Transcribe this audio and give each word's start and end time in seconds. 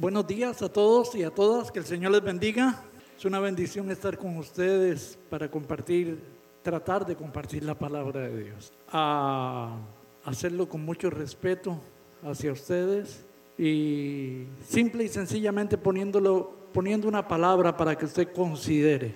Buenos 0.00 0.26
días 0.26 0.62
a 0.62 0.72
todos 0.72 1.14
y 1.14 1.24
a 1.24 1.30
todas, 1.30 1.70
que 1.70 1.78
el 1.78 1.84
Señor 1.84 2.12
les 2.12 2.22
bendiga. 2.22 2.84
Es 3.18 3.26
una 3.26 3.38
bendición 3.38 3.90
estar 3.90 4.16
con 4.16 4.38
ustedes 4.38 5.18
para 5.28 5.50
compartir, 5.50 6.18
tratar 6.62 7.04
de 7.04 7.14
compartir 7.14 7.64
la 7.64 7.74
palabra 7.74 8.22
de 8.22 8.44
Dios. 8.44 8.72
A 8.90 9.76
hacerlo 10.24 10.70
con 10.70 10.86
mucho 10.86 11.10
respeto 11.10 11.78
hacia 12.22 12.50
ustedes 12.50 13.26
y 13.58 14.46
simple 14.66 15.04
y 15.04 15.08
sencillamente 15.08 15.76
poniéndolo, 15.76 16.50
poniendo 16.72 17.06
una 17.06 17.28
palabra 17.28 17.76
para 17.76 17.94
que 17.94 18.06
usted 18.06 18.32
considere. 18.32 19.14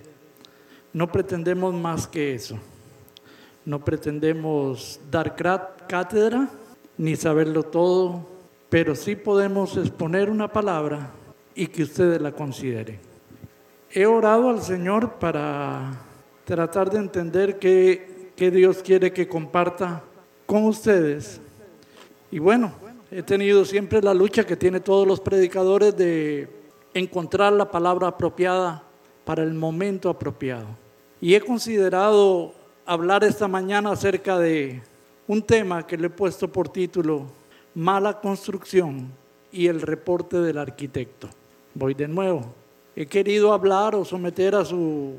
No 0.93 1.11
pretendemos 1.11 1.73
más 1.73 2.07
que 2.07 2.35
eso. 2.35 2.59
No 3.65 3.83
pretendemos 3.83 5.01
dar 5.11 5.35
cátedra 5.35 6.51
ni 6.99 7.17
saberlo 7.17 7.63
todo, 7.63 8.34
pero 8.75 8.97
sí 8.97 9.15
podemos 9.15 9.77
exponer 9.77 10.29
una 10.29 10.53
palabra 10.53 11.13
y 11.55 11.69
que 11.69 11.85
ustedes 11.85 12.21
la 12.21 12.33
consideren. 12.33 12.99
He 13.89 14.05
orado 14.05 14.51
al 14.51 14.63
Señor 14.63 15.13
para 15.13 15.93
tratar 16.45 16.91
de 16.91 16.99
entender 16.99 17.61
qué, 17.61 18.35
Dios 18.37 18.79
quiere 18.83 19.13
que 19.13 19.29
comparta 19.29 20.03
con 20.45 20.65
ustedes. 20.65 21.41
Y 22.33 22.41
bueno, 22.41 22.73
he 23.13 23.23
tenido 23.23 23.65
siempre 23.65 24.03
la 24.03 24.13
lucha 24.13 24.45
que 24.45 24.57
tienen 24.57 24.83
todos 24.83 25.07
los 25.07 25.21
predicadores 25.21 25.97
de 25.97 26.49
encontrar 26.95 27.53
la 27.53 27.71
palabra 27.71 28.09
apropiada 28.09 28.83
para 29.25 29.45
el 29.45 29.55
momento 29.55 30.11
apropiado. 30.11 30.67
Y 31.21 31.37
he 31.37 31.41
considerado 31.41 32.53
hablar 32.85 33.23
esta 33.23 33.47
mañana 33.47 33.93
acerca 33.93 34.37
de 34.37 34.83
un 35.29 35.43
tema 35.43 35.87
que 35.87 35.97
le 35.97 36.09
he 36.09 36.11
puesto 36.11 36.51
por 36.51 36.69
título 36.69 37.44
Mala 37.75 38.21
construcción 38.21 39.11
y 39.51 39.67
el 39.67 39.81
reporte 39.81 40.41
del 40.41 40.59
arquitecto. 40.59 41.29
Voy 41.75 41.95
de 41.95 42.09
nuevo. 42.09 42.55
He 42.97 43.07
querido 43.07 43.53
hablar 43.53 43.95
o 43.95 44.05
someter 44.05 44.55
a 44.55 44.65
su, 44.65 45.15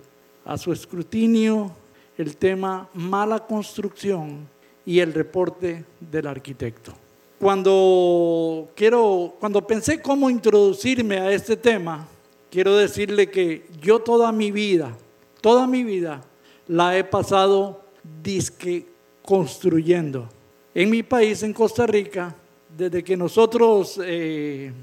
a 0.46 0.58
su 0.58 0.72
escrutinio 0.72 1.72
el 2.18 2.38
tema 2.38 2.90
mala 2.94 3.46
construcción 3.46 4.48
y 4.86 5.00
el 5.00 5.14
reporte 5.14 5.84
del 6.00 6.28
arquitecto. 6.28 6.94
Cuando 7.40 8.70
quiero, 8.76 9.36
cuando 9.40 9.66
pensé 9.66 10.02
cómo 10.02 10.30
introducirme 10.30 11.18
a 11.18 11.32
este 11.32 11.58
tema, 11.58 12.08
quiero 12.50 12.78
decirle 12.78 13.30
que 13.30 13.68
yo 13.82 14.00
toda 14.00 14.32
mi 14.32 14.52
vida, 14.52 14.96
toda 15.42 15.68
mi 15.68 15.84
vida 15.84 16.22
la 16.68 16.98
he 16.98 17.04
pasado 17.04 17.82
disque 18.24 18.86
construyendo. 19.22 20.30
En 20.74 20.90
mi 20.90 21.04
país, 21.04 21.44
en 21.44 21.54
Costa 21.54 21.86
Rica, 21.86 22.36
desde 22.78 23.04
que 23.04 23.16
nosotros, 23.16 24.00
eh, 24.04 24.74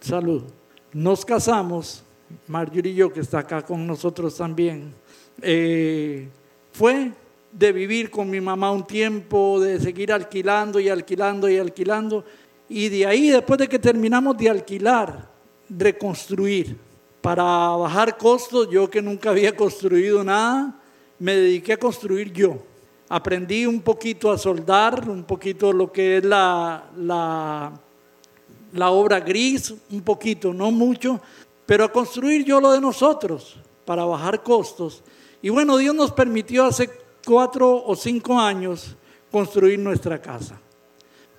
salud, 0.00 0.42
nos 0.92 1.24
casamos, 1.24 2.04
Marjorie 2.46 2.92
y 2.92 2.96
yo, 2.96 3.12
que 3.12 3.20
está 3.20 3.38
acá 3.38 3.62
con 3.62 3.86
nosotros 3.86 4.36
también, 4.36 4.92
eh, 5.40 6.28
fue 6.72 7.12
de 7.50 7.72
vivir 7.72 8.10
con 8.10 8.28
mi 8.28 8.40
mamá 8.40 8.70
un 8.70 8.86
tiempo, 8.86 9.58
de 9.60 9.80
seguir 9.80 10.12
alquilando 10.12 10.78
y 10.78 10.90
alquilando 10.90 11.48
y 11.48 11.56
alquilando, 11.56 12.24
y 12.68 12.90
de 12.90 13.06
ahí, 13.06 13.30
después 13.30 13.58
de 13.58 13.68
que 13.68 13.78
terminamos 13.78 14.36
de 14.36 14.50
alquilar, 14.50 15.30
reconstruir. 15.70 16.76
Para 17.22 17.42
bajar 17.42 18.16
costos, 18.16 18.68
yo 18.70 18.88
que 18.88 19.02
nunca 19.02 19.30
había 19.30 19.56
construido 19.56 20.22
nada, 20.22 20.78
me 21.18 21.34
dediqué 21.34 21.72
a 21.72 21.78
construir 21.78 22.32
yo 22.32 22.62
aprendí 23.08 23.66
un 23.66 23.80
poquito 23.80 24.30
a 24.30 24.38
soldar, 24.38 25.08
un 25.08 25.24
poquito 25.24 25.72
lo 25.72 25.90
que 25.90 26.18
es 26.18 26.24
la, 26.24 26.84
la, 26.96 28.90
obra 28.90 29.20
gris, 29.20 29.74
un 29.90 30.02
poquito, 30.02 30.52
no 30.52 30.70
mucho, 30.70 31.20
pero 31.64 31.84
a 31.84 31.92
construir 31.92 32.44
yo 32.44 32.60
lo 32.60 32.72
de 32.72 32.80
nosotros 32.80 33.56
para 33.84 34.04
bajar 34.04 34.42
costos. 34.42 35.02
Y 35.40 35.48
bueno, 35.48 35.76
Dios 35.76 35.94
nos 35.94 36.12
permitió 36.12 36.64
hace 36.64 36.90
cuatro 37.24 37.84
o 37.84 37.96
cinco 37.96 38.38
años 38.38 38.96
construir 39.30 39.78
nuestra 39.78 40.20
casa. 40.20 40.60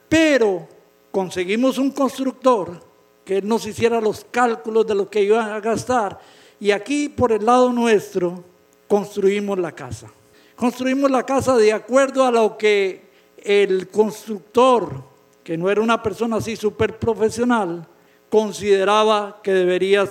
Pero 0.07 0.67
conseguimos 1.11 1.77
un 1.77 1.91
constructor 1.91 2.79
que 3.23 3.41
nos 3.41 3.65
hiciera 3.65 4.01
los 4.01 4.25
cálculos 4.31 4.87
de 4.87 4.95
lo 4.95 5.09
que 5.09 5.23
iba 5.23 5.53
a 5.53 5.59
gastar 5.59 6.19
y 6.59 6.71
aquí 6.71 7.09
por 7.09 7.31
el 7.31 7.45
lado 7.45 7.71
nuestro 7.71 8.43
construimos 8.87 9.59
la 9.59 9.71
casa. 9.71 10.11
Construimos 10.59 11.09
la 11.09 11.25
casa 11.25 11.55
de 11.55 11.71
acuerdo 11.71 12.25
a 12.25 12.31
lo 12.31 12.57
que 12.57 13.03
el 13.41 13.87
constructor, 13.87 15.05
que 15.41 15.57
no 15.57 15.69
era 15.69 15.79
una 15.79 16.03
persona 16.03 16.35
así 16.35 16.57
súper 16.57 16.99
profesional, 16.99 17.87
consideraba 18.29 19.39
que 19.41 19.53
debería, 19.53 20.09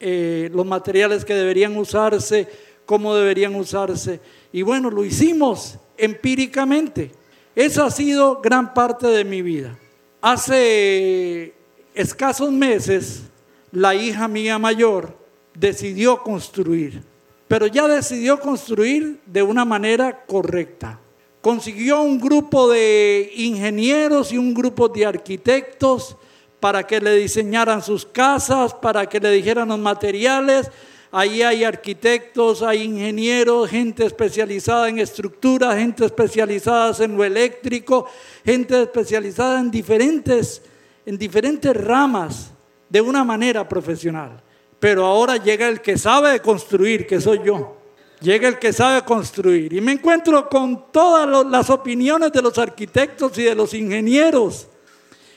eh, 0.00 0.50
los 0.52 0.66
materiales 0.66 1.24
que 1.24 1.34
deberían 1.34 1.76
usarse, 1.76 2.48
cómo 2.84 3.14
deberían 3.14 3.54
usarse. 3.54 4.18
Y 4.52 4.62
bueno, 4.62 4.90
lo 4.90 5.04
hicimos 5.04 5.78
empíricamente. 5.96 7.12
Esa 7.54 7.86
ha 7.86 7.90
sido 7.92 8.40
gran 8.40 8.74
parte 8.74 9.06
de 9.06 9.22
mi 9.22 9.42
vida. 9.42 9.78
Hace 10.20 11.54
escasos 11.94 12.50
meses, 12.50 13.22
la 13.70 13.94
hija 13.94 14.26
mía 14.26 14.58
mayor 14.58 15.16
decidió 15.54 16.20
construir 16.20 17.13
pero 17.48 17.66
ya 17.66 17.86
decidió 17.86 18.40
construir 18.40 19.20
de 19.26 19.42
una 19.42 19.64
manera 19.64 20.24
correcta. 20.26 21.00
Consiguió 21.40 22.00
un 22.00 22.18
grupo 22.18 22.70
de 22.70 23.30
ingenieros 23.36 24.32
y 24.32 24.38
un 24.38 24.54
grupo 24.54 24.88
de 24.88 25.04
arquitectos 25.04 26.16
para 26.58 26.86
que 26.86 27.00
le 27.00 27.16
diseñaran 27.16 27.82
sus 27.82 28.06
casas, 28.06 28.72
para 28.72 29.06
que 29.06 29.20
le 29.20 29.30
dijeran 29.30 29.68
los 29.68 29.78
materiales. 29.78 30.70
Ahí 31.12 31.42
hay 31.42 31.62
arquitectos, 31.62 32.62
hay 32.62 32.82
ingenieros, 32.82 33.68
gente 33.68 34.06
especializada 34.06 34.88
en 34.88 34.98
estructura, 34.98 35.76
gente 35.76 36.06
especializada 36.06 37.04
en 37.04 37.16
lo 37.16 37.22
eléctrico, 37.22 38.06
gente 38.44 38.82
especializada 38.82 39.60
en 39.60 39.70
diferentes, 39.70 40.62
en 41.04 41.18
diferentes 41.18 41.76
ramas 41.76 42.50
de 42.88 43.00
una 43.00 43.22
manera 43.22 43.68
profesional. 43.68 44.43
Pero 44.84 45.06
ahora 45.06 45.38
llega 45.38 45.66
el 45.66 45.80
que 45.80 45.96
sabe 45.96 46.40
construir, 46.40 47.06
que 47.06 47.18
soy 47.18 47.40
yo. 47.42 47.74
Llega 48.20 48.48
el 48.48 48.58
que 48.58 48.70
sabe 48.70 49.00
construir. 49.02 49.72
Y 49.72 49.80
me 49.80 49.92
encuentro 49.92 50.46
con 50.46 50.92
todas 50.92 51.46
las 51.46 51.70
opiniones 51.70 52.30
de 52.32 52.42
los 52.42 52.58
arquitectos 52.58 53.38
y 53.38 53.44
de 53.44 53.54
los 53.54 53.72
ingenieros. 53.72 54.66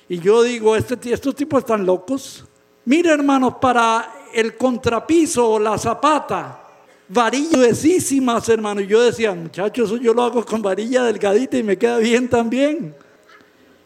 Y 0.09 0.19
yo 0.19 0.44
digo, 0.44 0.75
este, 0.75 1.13
estos 1.13 1.34
tipos 1.34 1.59
están 1.59 1.85
locos. 1.85 2.44
Mira, 2.84 3.13
hermanos, 3.13 3.53
para 3.62 4.12
el 4.34 4.58
contrapiso 4.58 5.52
o 5.52 5.59
la 5.59 5.78
zapata, 5.78 6.62
varilla 7.08 7.52
gruesísimas, 7.52 8.50
hermano. 8.50 8.81
Y 8.81 8.88
yo 8.88 9.02
decía, 9.02 9.34
muchachos, 9.34 9.91
eso 9.91 9.97
yo 9.97 10.14
lo 10.14 10.24
hago 10.24 10.44
con 10.44 10.62
varilla 10.62 11.06
delgadita 11.06 11.56
y 11.58 11.64
me 11.64 11.78
queda 11.78 12.00
bien 12.00 12.28
también. 12.28 12.94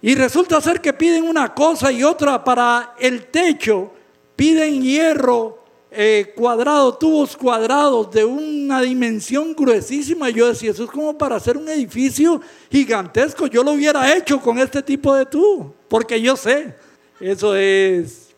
Y 0.02 0.16
resulta 0.16 0.60
ser 0.60 0.82
que 0.82 0.92
piden 0.92 1.26
una 1.26 1.54
cosa 1.54 1.92
y 1.92 2.04
otra 2.04 2.44
para 2.44 2.96
el 2.98 3.26
techo 3.28 3.94
piden 4.42 4.82
hierro 4.82 5.64
eh, 5.92 6.34
cuadrado, 6.36 6.96
tubos 6.96 7.38
cuadrados 7.38 8.10
de 8.10 8.26
una 8.26 8.82
dimensión 8.82 9.54
gruesísima. 9.54 10.32
Yo 10.32 10.48
decía, 10.48 10.72
eso 10.72 10.86
es 10.86 10.90
como 10.90 11.16
para 11.16 11.36
hacer 11.36 11.58
un 11.58 11.70
edificio 11.70 12.42
gigantesco. 12.72 13.46
Yo 13.46 13.64
lo 13.64 13.74
hubiera 13.74 14.18
hecho 14.18 14.42
con 14.42 14.58
este 14.58 14.82
tipo 14.82 15.14
de 15.14 15.28
tubo, 15.28 15.76
porque 15.88 16.20
yo 16.20 16.36
sé, 16.36 16.74
eso 17.20 17.56
es 17.56 18.30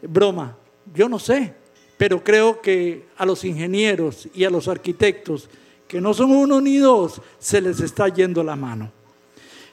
broma. 0.00 0.56
Yo 0.94 1.10
no 1.10 1.18
sé, 1.18 1.52
pero 1.98 2.24
creo 2.24 2.62
que 2.62 3.08
a 3.18 3.26
los 3.26 3.44
ingenieros 3.44 4.30
y 4.32 4.44
a 4.44 4.50
los 4.50 4.66
arquitectos, 4.66 5.50
que 5.86 6.00
no 6.00 6.14
son 6.14 6.30
uno 6.30 6.58
ni 6.58 6.78
dos, 6.78 7.20
se 7.38 7.60
les 7.60 7.80
está 7.80 8.08
yendo 8.08 8.42
la 8.42 8.56
mano. 8.56 8.90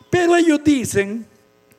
Pero 0.09 0.35
ellos 0.35 0.59
dicen, 0.65 1.25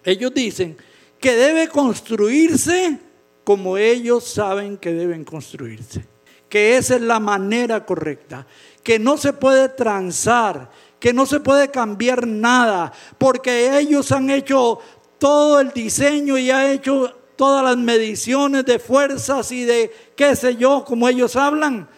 ellos 0.03 0.33
dicen 0.33 0.79
que 1.21 1.37
debe 1.37 1.69
construirse 1.69 3.01
como 3.47 3.79
ellos 3.79 4.25
saben 4.25 4.77
que 4.77 4.93
deben 4.93 5.22
construirse. 5.22 6.04
Que 6.48 6.77
esa 6.77 6.97
es 6.97 7.01
la 7.01 7.21
manera 7.21 7.87
correcta. 7.87 8.45
Que 8.83 8.98
no 8.98 9.16
se 9.16 9.33
puede 9.33 9.69
transar, 9.69 10.69
que 10.98 11.13
no 11.13 11.27
se 11.27 11.39
puede 11.39 11.71
cambiar 11.71 12.27
nada, 12.27 12.93
porque 13.19 13.78
ellos 13.78 14.10
han 14.10 14.31
hecho 14.31 14.81
todo 15.19 15.60
el 15.60 15.71
diseño 15.71 16.37
y 16.37 16.51
han 16.51 16.71
hecho 16.71 17.15
todas 17.37 17.63
las 17.63 17.77
mediciones 17.77 18.65
de 18.65 18.81
fuerzas 18.81 19.53
y 19.53 19.65
de 19.65 19.95
qué 20.16 20.34
sé 20.34 20.57
yo, 20.57 20.84
como 20.84 21.09
ellos 21.09 21.37
hablan. 21.37 21.89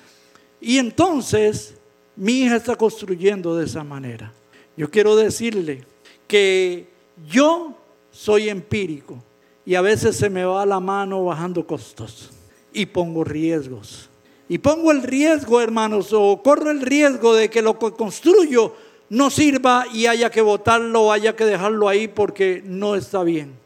Y 0.61 0.77
entonces 0.77 1.77
mi 2.15 2.43
hija 2.43 2.57
está 2.57 2.77
construyendo 2.77 3.57
de 3.57 3.65
esa 3.65 3.83
manera. 3.85 4.35
Yo 4.77 4.91
quiero 4.91 5.17
decirle 5.17 5.87
que 6.27 6.91
yo 7.27 7.75
soy 8.11 8.51
empírico 8.51 9.25
y 9.69 9.75
a 9.75 9.83
veces 9.83 10.17
se 10.17 10.31
me 10.31 10.47
va 10.47 10.65
la 10.65 10.81
mano 10.81 11.23
bajando 11.27 11.67
costos 11.67 12.31
y 12.73 12.87
pongo 12.87 13.23
riesgos. 13.23 14.09
Y 14.49 14.57
pongo 14.57 14.91
el 14.93 15.03
riesgo, 15.03 15.61
hermanos, 15.61 16.15
o 16.15 16.43
corro 16.43 16.71
el 16.71 16.81
riesgo 16.81 17.35
de 17.35 17.51
que 17.51 17.61
lo 17.61 17.79
que 17.79 17.93
construyo 17.93 18.75
no 19.11 19.29
sirva 19.29 19.85
y 19.93 20.07
haya 20.07 20.31
que 20.31 20.41
botarlo 20.41 21.13
haya 21.13 21.37
que 21.37 21.45
dejarlo 21.45 21.87
ahí 21.87 22.09
porque 22.09 22.63
no 22.65 22.95
está 22.95 23.23
bien. 23.23 23.57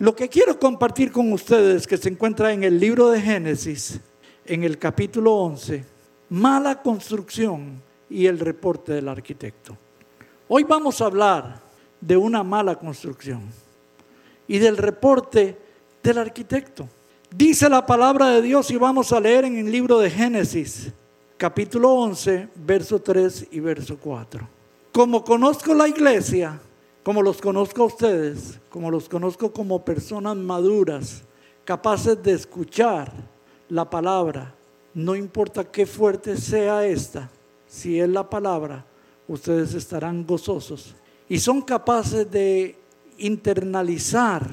Lo 0.00 0.16
que 0.16 0.28
quiero 0.28 0.58
compartir 0.58 1.12
con 1.12 1.32
ustedes, 1.32 1.86
que 1.86 1.96
se 1.96 2.08
encuentra 2.08 2.52
en 2.52 2.64
el 2.64 2.80
libro 2.80 3.08
de 3.10 3.20
Génesis, 3.20 4.00
en 4.44 4.64
el 4.64 4.78
capítulo 4.78 5.32
11, 5.32 5.84
mala 6.30 6.82
construcción 6.82 7.80
y 8.08 8.26
el 8.26 8.40
reporte 8.40 8.94
del 8.94 9.06
arquitecto. 9.06 9.78
Hoy 10.48 10.64
vamos 10.64 11.00
a 11.00 11.04
hablar 11.04 11.60
de 12.00 12.16
una 12.16 12.42
mala 12.42 12.74
construcción 12.74 13.69
y 14.50 14.58
del 14.58 14.76
reporte 14.76 15.56
del 16.02 16.18
arquitecto. 16.18 16.88
Dice 17.30 17.68
la 17.68 17.86
palabra 17.86 18.30
de 18.30 18.42
Dios 18.42 18.68
y 18.72 18.76
vamos 18.76 19.12
a 19.12 19.20
leer 19.20 19.44
en 19.44 19.56
el 19.56 19.70
libro 19.70 20.00
de 20.00 20.10
Génesis, 20.10 20.90
capítulo 21.36 21.92
11, 21.92 22.48
verso 22.56 23.00
3 23.00 23.46
y 23.52 23.60
verso 23.60 23.96
4. 23.96 24.48
Como 24.90 25.22
conozco 25.22 25.72
la 25.72 25.86
iglesia, 25.86 26.60
como 27.04 27.22
los 27.22 27.40
conozco 27.40 27.84
a 27.84 27.86
ustedes, 27.86 28.58
como 28.70 28.90
los 28.90 29.08
conozco 29.08 29.52
como 29.52 29.84
personas 29.84 30.36
maduras, 30.36 31.22
capaces 31.64 32.20
de 32.20 32.32
escuchar 32.32 33.12
la 33.68 33.88
palabra, 33.88 34.52
no 34.94 35.14
importa 35.14 35.62
qué 35.62 35.86
fuerte 35.86 36.36
sea 36.36 36.84
esta, 36.84 37.30
si 37.68 38.00
es 38.00 38.08
la 38.08 38.28
palabra, 38.28 38.84
ustedes 39.28 39.74
estarán 39.74 40.26
gozosos. 40.26 40.96
Y 41.28 41.38
son 41.38 41.62
capaces 41.62 42.28
de 42.28 42.79
internalizar 43.20 44.48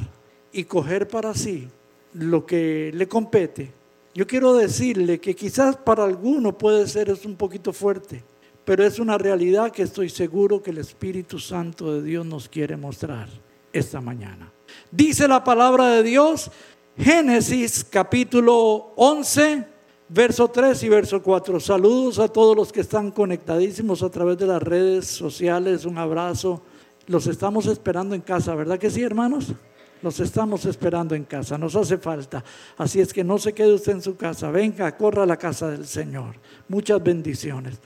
y 0.51 0.63
coger 0.63 1.07
para 1.07 1.33
sí 1.33 1.67
lo 2.13 2.45
que 2.45 2.91
le 2.93 3.07
compete. 3.07 3.71
Yo 4.13 4.25
quiero 4.25 4.55
decirle 4.55 5.19
que 5.19 5.35
quizás 5.35 5.77
para 5.77 6.03
alguno 6.03 6.57
puede 6.57 6.87
ser 6.87 7.09
es 7.09 7.25
un 7.25 7.35
poquito 7.35 7.71
fuerte, 7.73 8.23
pero 8.65 8.83
es 8.83 8.99
una 8.99 9.17
realidad 9.17 9.71
que 9.71 9.83
estoy 9.83 10.09
seguro 10.09 10.61
que 10.61 10.71
el 10.71 10.79
Espíritu 10.79 11.39
Santo 11.39 11.93
de 11.93 12.01
Dios 12.01 12.25
nos 12.25 12.49
quiere 12.49 12.75
mostrar 12.77 13.29
esta 13.71 14.01
mañana. 14.01 14.51
Dice 14.91 15.27
la 15.27 15.43
palabra 15.43 15.89
de 15.91 16.03
Dios, 16.03 16.49
Génesis 16.97 17.83
capítulo 17.83 18.93
11, 18.95 19.63
verso 20.09 20.47
3 20.47 20.81
y 20.83 20.89
verso 20.89 21.21
4. 21.21 21.59
Saludos 21.59 22.17
a 22.17 22.27
todos 22.27 22.55
los 22.55 22.71
que 22.71 22.81
están 22.81 23.11
conectadísimos 23.11 24.01
a 24.01 24.09
través 24.09 24.37
de 24.39 24.47
las 24.47 24.63
redes 24.63 25.05
sociales. 25.05 25.85
Un 25.85 25.99
abrazo. 25.99 26.63
Los 27.07 27.27
estamos 27.27 27.65
esperando 27.65 28.15
en 28.15 28.21
casa, 28.21 28.53
¿verdad 28.55 28.77
que 28.77 28.89
sí, 28.89 29.01
hermanos? 29.01 29.53
Los 30.01 30.19
estamos 30.19 30.65
esperando 30.65 31.15
en 31.15 31.23
casa, 31.23 31.57
nos 31.57 31.75
hace 31.75 31.97
falta. 31.97 32.43
Así 32.77 32.99
es 32.99 33.11
que 33.11 33.23
no 33.23 33.37
se 33.37 33.53
quede 33.53 33.73
usted 33.73 33.93
en 33.93 34.01
su 34.01 34.15
casa, 34.15 34.51
venga, 34.51 34.95
corra 34.95 35.23
a 35.23 35.25
la 35.25 35.37
casa 35.37 35.69
del 35.71 35.87
Señor. 35.87 36.35
Muchas 36.67 37.01
bendiciones. 37.01 37.79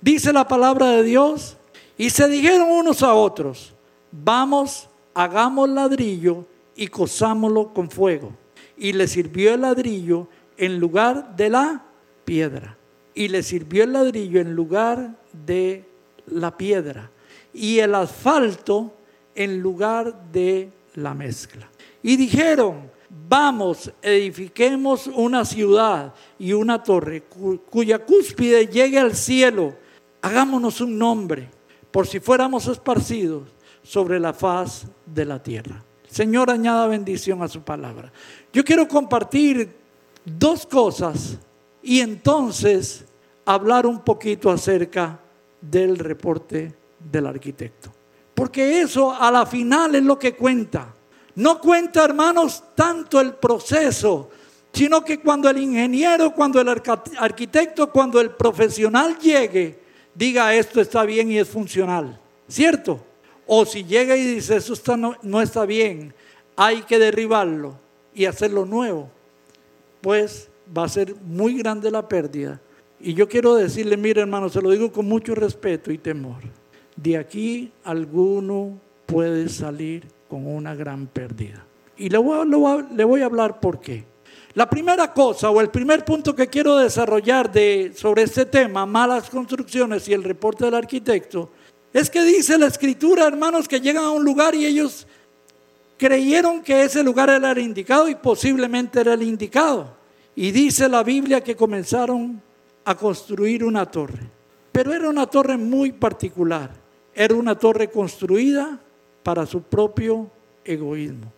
Dice 0.00 0.32
la 0.32 0.48
palabra 0.48 0.90
de 0.92 1.02
Dios, 1.02 1.56
y 1.98 2.10
se 2.10 2.28
dijeron 2.28 2.70
unos 2.70 3.02
a 3.02 3.14
otros, 3.14 3.74
vamos, 4.10 4.88
hagamos 5.14 5.68
ladrillo 5.68 6.46
y 6.74 6.88
cosámoslo 6.88 7.72
con 7.72 7.90
fuego. 7.90 8.32
Y 8.76 8.92
le 8.92 9.06
sirvió 9.06 9.54
el 9.54 9.60
ladrillo 9.60 10.28
en 10.56 10.78
lugar 10.78 11.36
de 11.36 11.50
la 11.50 11.84
piedra. 12.24 12.76
Y 13.14 13.28
le 13.28 13.42
sirvió 13.42 13.84
el 13.84 13.92
ladrillo 13.92 14.40
en 14.40 14.54
lugar 14.54 15.16
de 15.32 15.84
la 16.26 16.56
piedra. 16.56 17.10
Y 17.52 17.78
el 17.78 17.94
asfalto 17.94 18.92
en 19.34 19.60
lugar 19.60 20.30
de 20.30 20.70
la 20.94 21.14
mezcla. 21.14 21.68
Y 22.02 22.16
dijeron, 22.16 22.90
vamos, 23.28 23.92
edifiquemos 24.02 25.06
una 25.06 25.44
ciudad 25.44 26.14
y 26.38 26.52
una 26.52 26.82
torre 26.82 27.22
cuya 27.22 27.98
cúspide 27.98 28.66
llegue 28.66 28.98
al 28.98 29.14
cielo. 29.14 29.74
Hagámonos 30.20 30.80
un 30.80 30.98
nombre, 30.98 31.48
por 31.90 32.06
si 32.06 32.20
fuéramos 32.20 32.66
esparcidos 32.68 33.48
sobre 33.82 34.18
la 34.20 34.32
faz 34.32 34.86
de 35.06 35.24
la 35.24 35.42
tierra. 35.42 35.82
Señor, 36.08 36.50
añada 36.50 36.86
bendición 36.86 37.42
a 37.42 37.48
su 37.48 37.62
palabra. 37.62 38.12
Yo 38.52 38.64
quiero 38.64 38.86
compartir 38.86 39.74
dos 40.24 40.66
cosas 40.66 41.38
y 41.82 42.00
entonces 42.00 43.04
hablar 43.44 43.86
un 43.86 44.00
poquito 44.00 44.50
acerca 44.50 45.20
del 45.60 45.98
reporte 45.98 46.74
del 47.10 47.26
arquitecto. 47.26 47.90
Porque 48.34 48.80
eso 48.80 49.12
a 49.12 49.30
la 49.30 49.46
final 49.46 49.94
es 49.94 50.02
lo 50.02 50.18
que 50.18 50.34
cuenta. 50.34 50.92
No 51.34 51.60
cuenta, 51.60 52.04
hermanos, 52.04 52.62
tanto 52.74 53.20
el 53.20 53.34
proceso, 53.34 54.30
sino 54.72 55.04
que 55.04 55.20
cuando 55.20 55.48
el 55.48 55.58
ingeniero, 55.58 56.32
cuando 56.32 56.60
el 56.60 56.68
arquitecto, 56.68 57.90
cuando 57.90 58.20
el 58.20 58.30
profesional 58.30 59.18
llegue, 59.18 59.78
diga 60.14 60.54
esto 60.54 60.80
está 60.80 61.04
bien 61.04 61.30
y 61.30 61.38
es 61.38 61.48
funcional. 61.48 62.18
¿Cierto? 62.48 63.02
O 63.46 63.64
si 63.64 63.84
llega 63.84 64.16
y 64.16 64.34
dice 64.34 64.56
eso 64.56 64.96
no, 64.96 65.16
no 65.22 65.40
está 65.40 65.64
bien, 65.64 66.14
hay 66.56 66.82
que 66.82 66.98
derribarlo 66.98 67.78
y 68.14 68.26
hacerlo 68.26 68.66
nuevo, 68.66 69.10
pues 70.00 70.48
va 70.76 70.84
a 70.84 70.88
ser 70.88 71.14
muy 71.22 71.58
grande 71.58 71.90
la 71.90 72.06
pérdida. 72.06 72.60
Y 73.00 73.14
yo 73.14 73.28
quiero 73.28 73.54
decirle, 73.54 73.96
mire 73.96 74.20
hermano, 74.20 74.48
se 74.48 74.60
lo 74.62 74.70
digo 74.70 74.92
con 74.92 75.06
mucho 75.06 75.34
respeto 75.34 75.90
y 75.90 75.98
temor. 75.98 76.42
De 76.96 77.16
aquí 77.16 77.72
alguno 77.84 78.78
puede 79.06 79.48
salir 79.48 80.06
con 80.28 80.46
una 80.46 80.74
gran 80.74 81.06
pérdida. 81.06 81.64
Y 81.96 82.08
le 82.08 82.18
voy, 82.18 83.20
a 83.20 83.24
hablar 83.24 83.60
por 83.60 83.80
qué. 83.80 84.04
La 84.54 84.68
primera 84.68 85.12
cosa 85.12 85.50
o 85.50 85.60
el 85.60 85.70
primer 85.70 86.04
punto 86.04 86.34
que 86.34 86.48
quiero 86.48 86.76
desarrollar 86.76 87.52
de, 87.52 87.92
sobre 87.94 88.22
este 88.22 88.46
tema, 88.46 88.86
malas 88.86 89.30
construcciones 89.30 90.08
y 90.08 90.12
el 90.12 90.24
reporte 90.24 90.64
del 90.64 90.74
arquitecto, 90.74 91.50
es 91.92 92.08
que 92.08 92.22
dice 92.22 92.58
la 92.58 92.66
escritura, 92.66 93.26
hermanos, 93.26 93.68
que 93.68 93.80
llegan 93.80 94.04
a 94.04 94.10
un 94.10 94.24
lugar 94.24 94.54
y 94.54 94.64
ellos 94.64 95.06
creyeron 95.98 96.62
que 96.62 96.82
ese 96.82 97.02
lugar 97.04 97.30
era 97.30 97.52
el 97.52 97.58
indicado 97.58 98.08
y 98.08 98.14
posiblemente 98.14 99.00
era 99.00 99.14
el 99.14 99.22
indicado. 99.22 99.94
Y 100.34 100.50
dice 100.50 100.88
la 100.88 101.02
Biblia 101.02 101.42
que 101.42 101.54
comenzaron 101.54 102.42
a 102.84 102.94
construir 102.94 103.62
una 103.62 103.86
torre. 103.90 104.28
Pero 104.72 104.92
era 104.92 105.08
una 105.08 105.26
torre 105.26 105.56
muy 105.56 105.92
particular. 105.92 106.81
Era 107.14 107.34
una 107.34 107.58
torre 107.58 107.90
construida 107.90 108.80
para 109.22 109.46
su 109.46 109.62
propio 109.62 110.30
egoísmo, 110.64 111.32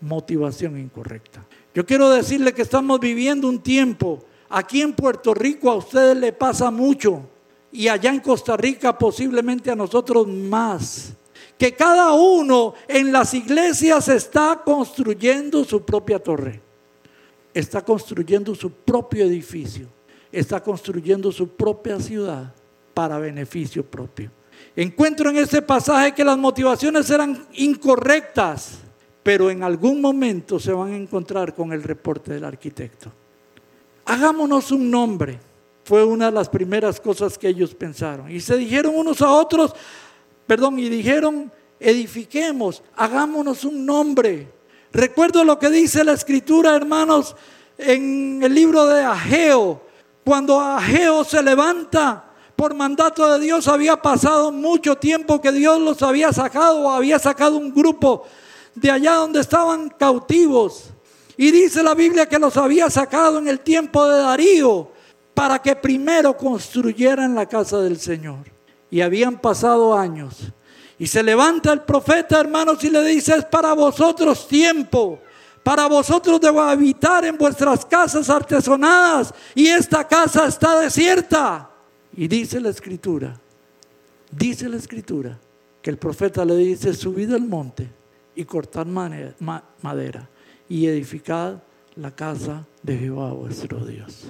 motivación 0.00 0.78
incorrecta. 0.78 1.46
Yo 1.74 1.84
quiero 1.84 2.10
decirle 2.10 2.52
que 2.52 2.62
estamos 2.62 2.98
viviendo 2.98 3.48
un 3.48 3.60
tiempo, 3.60 4.24
aquí 4.48 4.80
en 4.80 4.94
Puerto 4.94 5.34
Rico 5.34 5.70
a 5.70 5.76
ustedes 5.76 6.16
le 6.16 6.32
pasa 6.32 6.70
mucho. 6.70 7.22
Y 7.70 7.88
allá 7.88 8.10
en 8.10 8.20
Costa 8.20 8.56
Rica 8.56 8.96
posiblemente 8.96 9.70
a 9.70 9.76
nosotros 9.76 10.26
más, 10.26 11.12
que 11.58 11.74
cada 11.74 12.12
uno 12.12 12.74
en 12.86 13.12
las 13.12 13.34
iglesias 13.34 14.08
está 14.08 14.62
construyendo 14.64 15.64
su 15.64 15.84
propia 15.84 16.18
torre, 16.18 16.62
está 17.52 17.84
construyendo 17.84 18.54
su 18.54 18.70
propio 18.70 19.26
edificio, 19.26 19.86
está 20.32 20.62
construyendo 20.62 21.30
su 21.30 21.48
propia 21.48 22.00
ciudad 22.00 22.54
para 22.94 23.18
beneficio 23.18 23.84
propio. 23.84 24.30
Encuentro 24.78 25.28
en 25.30 25.38
ese 25.38 25.60
pasaje 25.60 26.12
que 26.12 26.22
las 26.22 26.38
motivaciones 26.38 27.10
eran 27.10 27.48
incorrectas, 27.54 28.78
pero 29.24 29.50
en 29.50 29.64
algún 29.64 30.00
momento 30.00 30.60
se 30.60 30.70
van 30.70 30.92
a 30.92 30.96
encontrar 30.96 31.52
con 31.52 31.72
el 31.72 31.82
reporte 31.82 32.34
del 32.34 32.44
arquitecto. 32.44 33.10
Hagámonos 34.04 34.70
un 34.70 34.88
nombre. 34.88 35.40
Fue 35.82 36.04
una 36.04 36.26
de 36.26 36.30
las 36.30 36.48
primeras 36.48 37.00
cosas 37.00 37.36
que 37.36 37.48
ellos 37.48 37.74
pensaron. 37.74 38.30
Y 38.30 38.38
se 38.38 38.56
dijeron 38.56 38.94
unos 38.94 39.20
a 39.20 39.32
otros, 39.32 39.74
perdón, 40.46 40.78
y 40.78 40.88
dijeron, 40.88 41.50
edifiquemos, 41.80 42.84
hagámonos 42.94 43.64
un 43.64 43.84
nombre. 43.84 44.46
Recuerdo 44.92 45.42
lo 45.42 45.58
que 45.58 45.70
dice 45.70 46.04
la 46.04 46.12
escritura, 46.12 46.76
hermanos, 46.76 47.34
en 47.78 48.40
el 48.44 48.54
libro 48.54 48.86
de 48.86 49.02
Ageo, 49.02 49.82
cuando 50.24 50.60
Ageo 50.60 51.24
se 51.24 51.42
levanta 51.42 52.27
por 52.58 52.74
mandato 52.74 53.32
de 53.32 53.38
Dios 53.38 53.68
había 53.68 53.96
pasado 53.98 54.50
mucho 54.50 54.96
tiempo 54.96 55.40
que 55.40 55.52
Dios 55.52 55.80
los 55.80 56.02
había 56.02 56.32
sacado, 56.32 56.90
había 56.90 57.20
sacado 57.20 57.56
un 57.56 57.72
grupo 57.72 58.24
de 58.74 58.90
allá 58.90 59.14
donde 59.14 59.38
estaban 59.38 59.88
cautivos. 59.90 60.90
Y 61.36 61.52
dice 61.52 61.84
la 61.84 61.94
Biblia 61.94 62.28
que 62.28 62.36
los 62.36 62.56
había 62.56 62.90
sacado 62.90 63.38
en 63.38 63.46
el 63.46 63.60
tiempo 63.60 64.04
de 64.08 64.22
Darío 64.22 64.90
para 65.34 65.60
que 65.60 65.76
primero 65.76 66.36
construyeran 66.36 67.32
la 67.32 67.46
casa 67.46 67.78
del 67.78 67.96
Señor. 67.96 68.50
Y 68.90 69.02
habían 69.02 69.38
pasado 69.38 69.96
años. 69.96 70.34
Y 70.98 71.06
se 71.06 71.22
levanta 71.22 71.72
el 71.72 71.82
profeta, 71.82 72.40
hermanos, 72.40 72.82
y 72.82 72.90
le 72.90 73.04
dice, 73.04 73.36
es 73.36 73.44
para 73.44 73.72
vosotros 73.72 74.48
tiempo. 74.48 75.20
Para 75.62 75.86
vosotros 75.86 76.40
debo 76.40 76.60
habitar 76.60 77.24
en 77.24 77.38
vuestras 77.38 77.86
casas 77.86 78.28
artesonadas. 78.28 79.32
Y 79.54 79.68
esta 79.68 80.08
casa 80.08 80.48
está 80.48 80.80
desierta. 80.80 81.70
Y 82.18 82.26
dice 82.26 82.60
la 82.60 82.70
escritura, 82.70 83.40
dice 84.32 84.68
la 84.68 84.76
escritura, 84.76 85.38
que 85.80 85.88
el 85.88 85.98
profeta 85.98 86.44
le 86.44 86.56
dice, 86.56 86.92
subid 86.92 87.32
al 87.32 87.46
monte 87.46 87.88
y 88.34 88.44
cortad 88.44 88.86
madera 88.86 90.28
y 90.68 90.86
edificad 90.86 91.62
la 91.94 92.10
casa 92.10 92.66
de 92.82 92.98
Jehová 92.98 93.32
vuestro 93.34 93.86
Dios. 93.86 94.24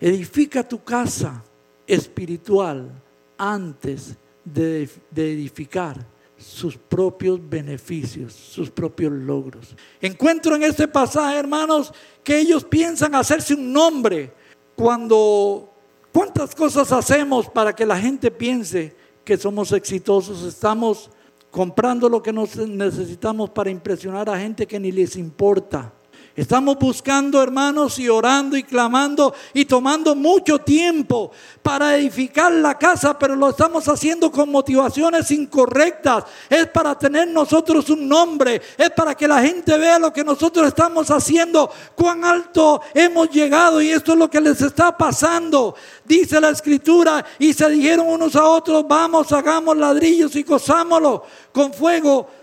Edifica 0.00 0.66
tu 0.66 0.82
casa 0.82 1.44
espiritual 1.86 2.90
antes 3.36 4.16
de, 4.44 4.90
de 5.08 5.32
edificar 5.32 5.96
sus 6.36 6.76
propios 6.76 7.38
beneficios, 7.48 8.32
sus 8.32 8.68
propios 8.68 9.12
logros. 9.12 9.76
Encuentro 10.00 10.56
en 10.56 10.64
este 10.64 10.88
pasaje, 10.88 11.38
hermanos, 11.38 11.92
que 12.24 12.40
ellos 12.40 12.64
piensan 12.64 13.14
hacerse 13.14 13.54
un 13.54 13.72
nombre 13.72 14.32
cuando 14.74 15.77
cuántas 16.12 16.54
cosas 16.54 16.92
hacemos 16.92 17.48
para 17.48 17.74
que 17.74 17.86
la 17.86 17.98
gente 17.98 18.30
piense 18.30 18.94
que 19.24 19.36
somos 19.36 19.72
exitosos, 19.72 20.42
estamos 20.42 21.10
comprando 21.50 22.08
lo 22.08 22.22
que 22.22 22.32
necesitamos 22.32 23.50
para 23.50 23.70
impresionar 23.70 24.28
a 24.28 24.38
gente 24.38 24.66
que 24.66 24.80
ni 24.80 24.92
les 24.92 25.16
importa. 25.16 25.92
Estamos 26.38 26.78
buscando, 26.78 27.42
hermanos, 27.42 27.98
y 27.98 28.08
orando 28.08 28.56
y 28.56 28.62
clamando 28.62 29.34
y 29.52 29.64
tomando 29.64 30.14
mucho 30.14 30.60
tiempo 30.60 31.32
para 31.64 31.96
edificar 31.96 32.52
la 32.52 32.78
casa, 32.78 33.18
pero 33.18 33.34
lo 33.34 33.50
estamos 33.50 33.88
haciendo 33.88 34.30
con 34.30 34.48
motivaciones 34.48 35.32
incorrectas. 35.32 36.22
Es 36.48 36.68
para 36.68 36.96
tener 36.96 37.26
nosotros 37.26 37.90
un 37.90 38.08
nombre, 38.08 38.62
es 38.76 38.90
para 38.90 39.16
que 39.16 39.26
la 39.26 39.42
gente 39.42 39.76
vea 39.76 39.98
lo 39.98 40.12
que 40.12 40.22
nosotros 40.22 40.68
estamos 40.68 41.10
haciendo, 41.10 41.72
cuán 41.96 42.24
alto 42.24 42.82
hemos 42.94 43.28
llegado 43.30 43.82
y 43.82 43.90
esto 43.90 44.12
es 44.12 44.18
lo 44.20 44.30
que 44.30 44.40
les 44.40 44.62
está 44.62 44.96
pasando. 44.96 45.74
Dice 46.04 46.40
la 46.40 46.50
escritura 46.50 47.24
y 47.40 47.52
se 47.52 47.68
dijeron 47.68 48.06
unos 48.06 48.36
a 48.36 48.44
otros, 48.44 48.86
vamos, 48.86 49.32
hagamos 49.32 49.76
ladrillos 49.76 50.36
y 50.36 50.44
cosámoslo 50.44 51.24
con 51.52 51.72
fuego 51.72 52.37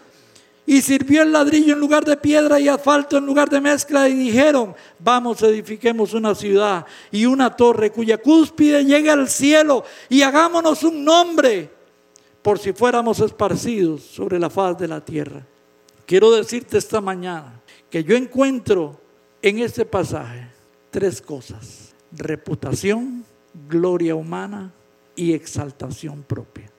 y 0.66 0.82
sirvió 0.82 1.22
el 1.22 1.32
ladrillo 1.32 1.74
en 1.74 1.80
lugar 1.80 2.04
de 2.06 2.18
piedra 2.18 2.60
y 2.60 2.68
asfalto 2.68 3.18
en 3.18 3.26
lugar 3.26 3.50
de 3.50 3.62
mezcla 3.62 4.10
y 4.10 4.16
dijeron, 4.16 4.76
vamos, 5.00 5.42
edifiquemos 5.44 6.14
una 6.14 6.34
ciudad 6.34 6.86
y 7.12 7.26
una 7.26 7.56
torre 7.56 7.92
cuya 7.92 8.18
cúspide 8.18 8.84
llegue 8.84 9.12
al 9.12 9.30
cielo 9.30 9.84
y 10.10 10.24
hagámonos 10.24 10.84
un 10.84 11.04
nombre 11.04 11.70
por 12.42 12.58
si 12.58 12.74
fuéramos 12.74 13.20
esparcidos 13.20 14.02
sobre 14.02 14.40
la 14.40 14.50
faz 14.50 14.78
de 14.78 14.88
la 14.88 15.04
tierra. 15.04 15.46
Quiero 16.06 16.32
decirte 16.32 16.78
esta 16.78 17.02
mañana 17.02 17.62
que 17.90 18.04
yo 18.04 18.16
encuentro 18.16 19.00
en 19.42 19.60
este 19.60 19.86
pasaje 19.86 20.48
tres 20.90 21.22
cosas, 21.22 21.94
reputación, 22.12 23.24
gloria 23.68 24.16
humana 24.16 24.74
y 25.16 25.34
exaltación 25.34 26.24
propia. 26.24 26.72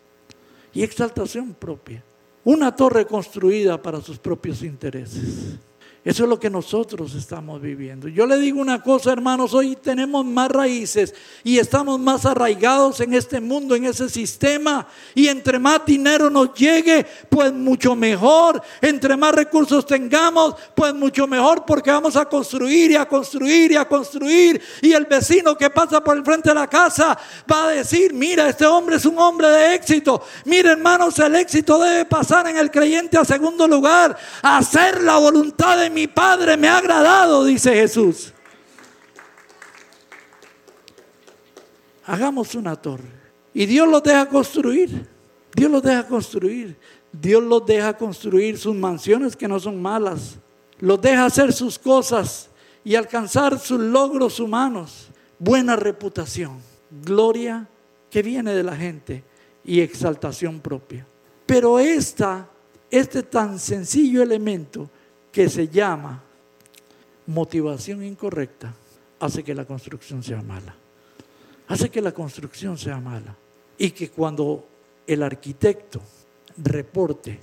Y 0.72 0.82
exaltación 0.82 1.54
propia 1.54 2.02
una 2.46 2.76
torre 2.76 3.06
construida 3.06 3.82
para 3.82 4.00
sus 4.00 4.20
propios 4.20 4.62
intereses. 4.62 5.58
Eso 6.06 6.22
es 6.22 6.28
lo 6.28 6.38
que 6.38 6.48
nosotros 6.48 7.16
estamos 7.16 7.60
viviendo. 7.60 8.06
Yo 8.06 8.26
le 8.26 8.38
digo 8.38 8.60
una 8.60 8.80
cosa, 8.80 9.10
hermanos, 9.10 9.52
hoy 9.54 9.74
tenemos 9.74 10.24
más 10.24 10.48
raíces 10.48 11.12
y 11.42 11.58
estamos 11.58 11.98
más 11.98 12.24
arraigados 12.24 13.00
en 13.00 13.12
este 13.12 13.40
mundo, 13.40 13.74
en 13.74 13.86
ese 13.86 14.08
sistema. 14.08 14.86
Y 15.16 15.26
entre 15.26 15.58
más 15.58 15.84
dinero 15.84 16.30
nos 16.30 16.54
llegue, 16.54 17.04
pues 17.28 17.52
mucho 17.52 17.96
mejor. 17.96 18.62
Entre 18.80 19.16
más 19.16 19.34
recursos 19.34 19.84
tengamos, 19.84 20.54
pues 20.76 20.94
mucho 20.94 21.26
mejor, 21.26 21.64
porque 21.66 21.90
vamos 21.90 22.14
a 22.14 22.26
construir 22.26 22.92
y 22.92 22.94
a 22.94 23.08
construir 23.08 23.72
y 23.72 23.76
a 23.76 23.88
construir. 23.88 24.62
Y 24.82 24.92
el 24.92 25.06
vecino 25.06 25.58
que 25.58 25.70
pasa 25.70 26.04
por 26.04 26.16
el 26.16 26.24
frente 26.24 26.50
de 26.50 26.54
la 26.54 26.68
casa 26.68 27.18
va 27.50 27.64
a 27.66 27.70
decir, 27.70 28.14
mira, 28.14 28.48
este 28.48 28.64
hombre 28.64 28.94
es 28.94 29.06
un 29.06 29.18
hombre 29.18 29.48
de 29.48 29.74
éxito. 29.74 30.22
Mira, 30.44 30.70
hermanos, 30.70 31.18
el 31.18 31.34
éxito 31.34 31.80
debe 31.80 32.04
pasar 32.04 32.46
en 32.46 32.58
el 32.58 32.70
creyente 32.70 33.18
a 33.18 33.24
segundo 33.24 33.66
lugar, 33.66 34.16
hacer 34.40 35.02
la 35.02 35.16
voluntad 35.16 35.76
de 35.76 35.95
mi 35.96 36.06
Padre 36.06 36.58
me 36.58 36.68
ha 36.68 36.76
agradado, 36.76 37.42
dice 37.42 37.72
Jesús. 37.72 38.30
Hagamos 42.04 42.54
una 42.54 42.76
torre. 42.76 43.08
Y 43.54 43.64
Dios 43.64 43.88
los 43.88 44.02
deja 44.02 44.28
construir. 44.28 45.08
Dios 45.54 45.70
los 45.70 45.82
deja 45.82 46.06
construir. 46.06 46.76
Dios 47.10 47.42
los 47.42 47.64
deja 47.64 47.96
construir 47.96 48.58
sus 48.58 48.74
mansiones 48.76 49.34
que 49.34 49.48
no 49.48 49.58
son 49.58 49.80
malas. 49.80 50.38
Los 50.80 51.00
deja 51.00 51.24
hacer 51.24 51.54
sus 51.54 51.78
cosas 51.78 52.50
y 52.84 52.94
alcanzar 52.94 53.58
sus 53.58 53.80
logros 53.80 54.38
humanos. 54.38 55.08
Buena 55.38 55.76
reputación, 55.76 56.60
gloria 56.90 57.66
que 58.10 58.22
viene 58.22 58.52
de 58.52 58.62
la 58.62 58.76
gente 58.76 59.24
y 59.64 59.80
exaltación 59.80 60.60
propia. 60.60 61.06
Pero 61.46 61.78
esta, 61.78 62.50
este 62.90 63.22
tan 63.22 63.58
sencillo 63.58 64.22
elemento 64.22 64.90
que 65.36 65.50
se 65.50 65.68
llama 65.68 66.22
motivación 67.26 68.02
incorrecta 68.02 68.72
hace 69.20 69.44
que 69.44 69.54
la 69.54 69.66
construcción 69.66 70.22
sea 70.22 70.40
mala. 70.40 70.74
Hace 71.68 71.90
que 71.90 72.00
la 72.00 72.12
construcción 72.12 72.78
sea 72.78 72.98
mala. 72.98 73.36
Y 73.76 73.90
que 73.90 74.08
cuando 74.08 74.66
el 75.06 75.22
arquitecto 75.22 76.00
reporte 76.56 77.38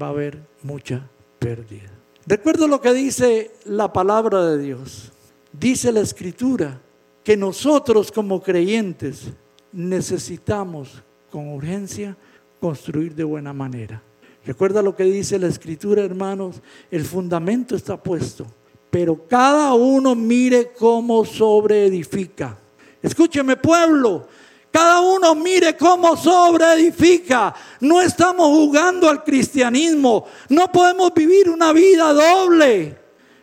va 0.00 0.06
a 0.06 0.10
haber 0.10 0.40
mucha 0.62 1.06
pérdida. 1.38 1.90
Recuerdo 2.26 2.66
lo 2.66 2.80
que 2.80 2.94
dice 2.94 3.50
la 3.66 3.92
palabra 3.92 4.46
de 4.46 4.62
Dios. 4.62 5.12
Dice 5.52 5.92
la 5.92 6.00
escritura 6.00 6.80
que 7.22 7.36
nosotros 7.36 8.10
como 8.10 8.42
creyentes 8.42 9.24
necesitamos 9.70 11.02
con 11.30 11.48
urgencia 11.48 12.16
construir 12.58 13.14
de 13.14 13.24
buena 13.24 13.52
manera. 13.52 14.02
Recuerda 14.46 14.82
lo 14.82 14.94
que 14.94 15.04
dice 15.04 15.38
la 15.38 15.46
escritura, 15.48 16.02
hermanos, 16.04 16.56
el 16.90 17.04
fundamento 17.04 17.74
está 17.74 17.96
puesto, 17.96 18.46
pero 18.90 19.26
cada 19.26 19.72
uno 19.72 20.14
mire 20.14 20.72
cómo 20.72 21.24
sobreedifica. 21.24 22.58
Escúcheme 23.02 23.56
pueblo, 23.56 24.28
cada 24.70 25.00
uno 25.00 25.34
mire 25.34 25.76
cómo 25.76 26.16
sobreedifica. 26.16 27.54
No 27.80 28.02
estamos 28.02 28.48
jugando 28.48 29.08
al 29.08 29.24
cristianismo, 29.24 30.26
no 30.50 30.70
podemos 30.70 31.14
vivir 31.14 31.48
una 31.48 31.72
vida 31.72 32.12
doble. 32.12 32.98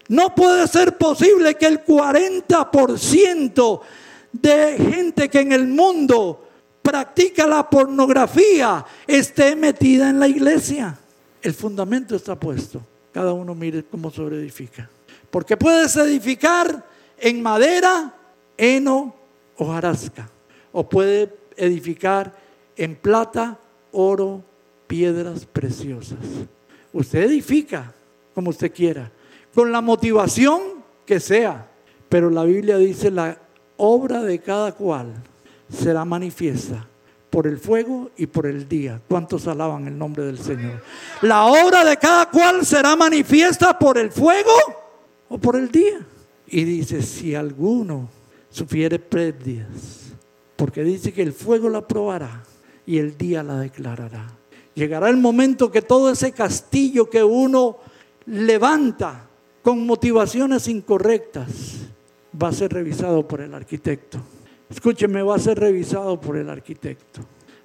No 0.07 0.35
puede 0.35 0.67
ser 0.67 0.97
posible 0.97 1.55
que 1.55 1.65
el 1.67 1.83
40% 1.85 3.81
de 4.33 4.77
gente 4.77 5.29
que 5.29 5.39
en 5.39 5.53
el 5.53 5.67
mundo 5.67 6.50
practica 6.81 7.47
la 7.47 7.69
pornografía 7.69 8.85
esté 9.07 9.55
metida 9.55 10.09
en 10.09 10.19
la 10.19 10.27
iglesia. 10.27 10.97
El 11.41 11.53
fundamento 11.53 12.15
está 12.15 12.35
puesto. 12.39 12.81
Cada 13.11 13.33
uno 13.33 13.55
mire 13.55 13.83
cómo 13.83 14.09
edifica. 14.09 14.89
Porque 15.29 15.57
puedes 15.57 15.95
edificar 15.95 16.85
en 17.17 17.41
madera, 17.41 18.13
heno 18.57 19.15
o 19.57 19.71
jarasca. 19.71 20.29
O 20.71 20.87
puede 20.87 21.33
edificar 21.55 22.35
en 22.75 22.95
plata, 22.95 23.59
oro, 23.91 24.43
piedras 24.87 25.45
preciosas. 25.45 26.19
Usted 26.93 27.23
edifica 27.23 27.93
como 28.33 28.49
usted 28.49 28.71
quiera, 28.73 29.11
con 29.53 29.71
la 29.71 29.81
motivación 29.81 30.61
que 31.05 31.19
sea. 31.19 31.67
Pero 32.09 32.29
la 32.29 32.43
Biblia 32.43 32.77
dice 32.77 33.11
la 33.11 33.37
obra 33.77 34.21
de 34.21 34.39
cada 34.39 34.73
cual 34.73 35.13
será 35.71 36.05
manifiesta 36.05 36.85
por 37.29 37.47
el 37.47 37.57
fuego 37.57 38.11
y 38.17 38.27
por 38.27 38.45
el 38.45 38.67
día. 38.67 39.01
¿Cuántos 39.07 39.47
alaban 39.47 39.87
el 39.87 39.97
nombre 39.97 40.25
del 40.25 40.37
Señor? 40.37 40.83
La 41.21 41.45
obra 41.45 41.83
de 41.85 41.97
cada 41.97 42.29
cual 42.29 42.65
será 42.65 42.95
manifiesta 42.95 43.79
por 43.79 43.97
el 43.97 44.11
fuego 44.11 44.51
o 45.29 45.37
por 45.37 45.55
el 45.55 45.71
día. 45.71 46.05
Y 46.47 46.65
dice, 46.65 47.01
si 47.01 47.33
alguno 47.33 48.09
sufriere 48.49 48.99
pérdidas, 48.99 50.11
porque 50.57 50.83
dice 50.83 51.13
que 51.13 51.21
el 51.21 51.31
fuego 51.31 51.69
la 51.69 51.87
probará 51.87 52.43
y 52.85 52.97
el 52.97 53.17
día 53.17 53.41
la 53.41 53.57
declarará. 53.57 54.27
Llegará 54.75 55.09
el 55.09 55.17
momento 55.17 55.71
que 55.71 55.81
todo 55.81 56.11
ese 56.11 56.33
castillo 56.33 57.09
que 57.09 57.23
uno 57.23 57.77
levanta 58.25 59.27
con 59.63 59.85
motivaciones 59.85 60.67
incorrectas 60.67 61.77
va 62.41 62.49
a 62.49 62.53
ser 62.53 62.73
revisado 62.73 63.27
por 63.27 63.41
el 63.41 63.53
arquitecto. 63.53 64.19
Escúcheme, 64.71 65.21
va 65.21 65.35
a 65.35 65.39
ser 65.39 65.59
revisado 65.59 66.19
por 66.19 66.37
el 66.37 66.49
arquitecto. 66.49 67.21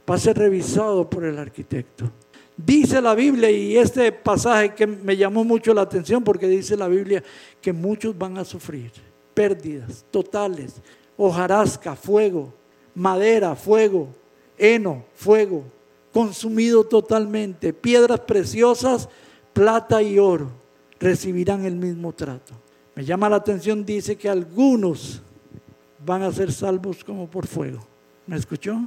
Va 0.08 0.16
a 0.16 0.18
ser 0.18 0.36
revisado 0.36 1.08
por 1.08 1.24
el 1.24 1.38
arquitecto. 1.38 2.10
Dice 2.56 3.00
la 3.00 3.14
Biblia, 3.14 3.50
y 3.50 3.76
este 3.76 4.10
pasaje 4.12 4.74
que 4.74 4.86
me 4.86 5.16
llamó 5.16 5.44
mucho 5.44 5.72
la 5.72 5.82
atención 5.82 6.24
porque 6.24 6.48
dice 6.48 6.76
la 6.76 6.88
Biblia 6.88 7.22
que 7.60 7.72
muchos 7.72 8.16
van 8.16 8.38
a 8.38 8.44
sufrir 8.44 8.90
pérdidas 9.34 10.04
totales, 10.10 10.80
hojarasca, 11.16 11.94
fuego, 11.94 12.54
madera, 12.94 13.54
fuego, 13.54 14.08
heno, 14.56 15.04
fuego, 15.14 15.64
consumido 16.12 16.84
totalmente, 16.84 17.74
piedras 17.74 18.20
preciosas, 18.20 19.08
plata 19.52 20.02
y 20.02 20.18
oro, 20.18 20.50
recibirán 20.98 21.66
el 21.66 21.76
mismo 21.76 22.14
trato. 22.14 22.54
Me 22.94 23.04
llama 23.04 23.28
la 23.28 23.36
atención, 23.36 23.84
dice 23.84 24.16
que 24.16 24.30
algunos 24.30 25.22
van 26.06 26.22
a 26.22 26.32
ser 26.32 26.52
salvos 26.52 27.02
como 27.02 27.28
por 27.28 27.48
fuego. 27.48 27.84
¿Me 28.26 28.36
escuchó? 28.36 28.80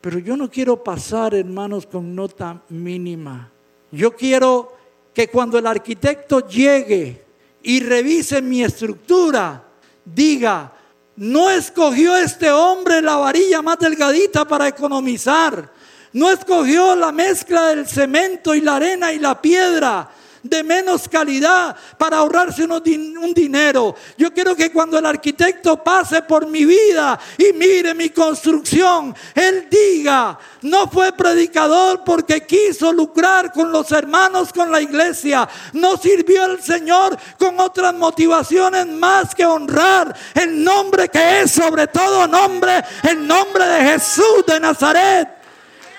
Pero 0.00 0.18
yo 0.18 0.36
no 0.36 0.50
quiero 0.50 0.82
pasar, 0.82 1.34
hermanos, 1.34 1.86
con 1.86 2.14
nota 2.14 2.60
mínima. 2.68 3.50
Yo 3.92 4.14
quiero 4.14 4.76
que 5.14 5.28
cuando 5.28 5.56
el 5.56 5.66
arquitecto 5.68 6.46
llegue 6.46 7.24
y 7.62 7.80
revise 7.80 8.42
mi 8.42 8.64
estructura, 8.64 9.62
diga, 10.04 10.72
no 11.16 11.48
escogió 11.48 12.16
este 12.16 12.50
hombre 12.50 13.00
la 13.00 13.16
varilla 13.16 13.62
más 13.62 13.78
delgadita 13.78 14.44
para 14.44 14.66
economizar. 14.66 15.72
No 16.12 16.28
escogió 16.30 16.96
la 16.96 17.12
mezcla 17.12 17.68
del 17.68 17.86
cemento 17.86 18.54
y 18.54 18.60
la 18.60 18.76
arena 18.76 19.12
y 19.12 19.20
la 19.20 19.40
piedra 19.40 20.10
de 20.44 20.62
menos 20.62 21.08
calidad 21.08 21.74
para 21.98 22.18
ahorrarse 22.18 22.64
un 22.64 23.32
dinero. 23.34 23.96
Yo 24.16 24.32
quiero 24.32 24.54
que 24.54 24.70
cuando 24.70 24.98
el 24.98 25.06
arquitecto 25.06 25.82
pase 25.82 26.22
por 26.22 26.46
mi 26.46 26.64
vida 26.64 27.18
y 27.38 27.52
mire 27.54 27.94
mi 27.94 28.10
construcción, 28.10 29.14
él 29.34 29.66
diga, 29.70 30.38
no 30.62 30.88
fue 30.88 31.12
predicador 31.12 32.02
porque 32.04 32.46
quiso 32.46 32.92
lucrar 32.92 33.52
con 33.52 33.72
los 33.72 33.90
hermanos, 33.90 34.52
con 34.52 34.70
la 34.70 34.80
iglesia. 34.80 35.48
No 35.72 35.96
sirvió 35.96 36.44
al 36.44 36.62
Señor 36.62 37.16
con 37.38 37.58
otras 37.58 37.94
motivaciones 37.94 38.86
más 38.86 39.34
que 39.34 39.46
honrar 39.46 40.14
el 40.34 40.62
nombre 40.62 41.08
que 41.08 41.40
es 41.40 41.52
sobre 41.52 41.86
todo 41.86 42.28
nombre, 42.28 42.84
el 43.02 43.26
nombre 43.26 43.64
de 43.64 43.92
Jesús 43.92 44.44
de 44.46 44.60
Nazaret. 44.60 45.28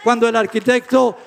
Cuando 0.04 0.28
el 0.28 0.36
arquitecto 0.36 1.18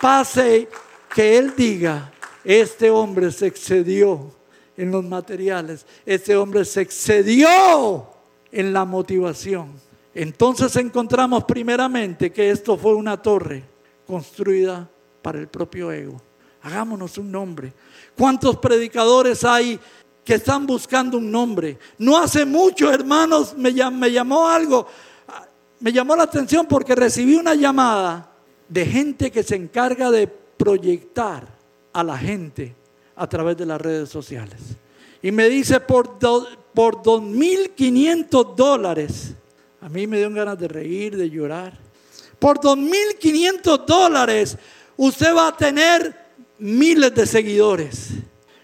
pase, 0.00 0.68
que 1.14 1.38
él 1.38 1.54
diga, 1.56 2.11
este 2.44 2.90
hombre 2.90 3.30
se 3.30 3.46
excedió 3.46 4.32
en 4.76 4.90
los 4.90 5.04
materiales. 5.04 5.86
Este 6.04 6.36
hombre 6.36 6.64
se 6.64 6.80
excedió 6.82 8.06
en 8.50 8.72
la 8.72 8.84
motivación. 8.84 9.72
Entonces 10.14 10.74
encontramos 10.76 11.44
primeramente 11.44 12.30
que 12.32 12.50
esto 12.50 12.76
fue 12.76 12.94
una 12.94 13.20
torre 13.20 13.64
construida 14.06 14.88
para 15.22 15.38
el 15.38 15.48
propio 15.48 15.90
ego. 15.90 16.20
Hagámonos 16.62 17.18
un 17.18 17.30
nombre. 17.30 17.72
¿Cuántos 18.16 18.58
predicadores 18.58 19.42
hay 19.44 19.80
que 20.24 20.34
están 20.34 20.66
buscando 20.66 21.16
un 21.18 21.30
nombre? 21.30 21.78
No 21.98 22.18
hace 22.18 22.44
mucho, 22.44 22.92
hermanos, 22.92 23.54
me, 23.56 23.72
me 23.90 24.12
llamó 24.12 24.48
algo, 24.48 24.86
me 25.80 25.92
llamó 25.92 26.14
la 26.14 26.24
atención 26.24 26.66
porque 26.66 26.94
recibí 26.94 27.34
una 27.34 27.54
llamada 27.54 28.30
de 28.68 28.86
gente 28.86 29.30
que 29.30 29.42
se 29.42 29.56
encarga 29.56 30.10
de 30.10 30.28
proyectar 30.28 31.61
a 31.92 32.02
la 32.02 32.16
gente 32.16 32.74
a 33.14 33.26
través 33.28 33.56
de 33.56 33.66
las 33.66 33.80
redes 33.80 34.08
sociales. 34.08 34.60
Y 35.22 35.30
me 35.30 35.48
dice, 35.48 35.80
por, 35.80 36.18
por 36.74 37.02
2.500 37.02 38.54
dólares, 38.54 39.34
a 39.80 39.88
mí 39.88 40.06
me 40.06 40.18
dio 40.18 40.30
ganas 40.30 40.58
de 40.58 40.68
reír, 40.68 41.16
de 41.16 41.28
llorar. 41.30 41.78
Por 42.38 42.58
2.500 42.58 43.84
dólares 43.84 44.56
usted 44.96 45.34
va 45.34 45.48
a 45.48 45.56
tener 45.56 46.14
miles 46.58 47.14
de 47.14 47.26
seguidores. 47.26 48.10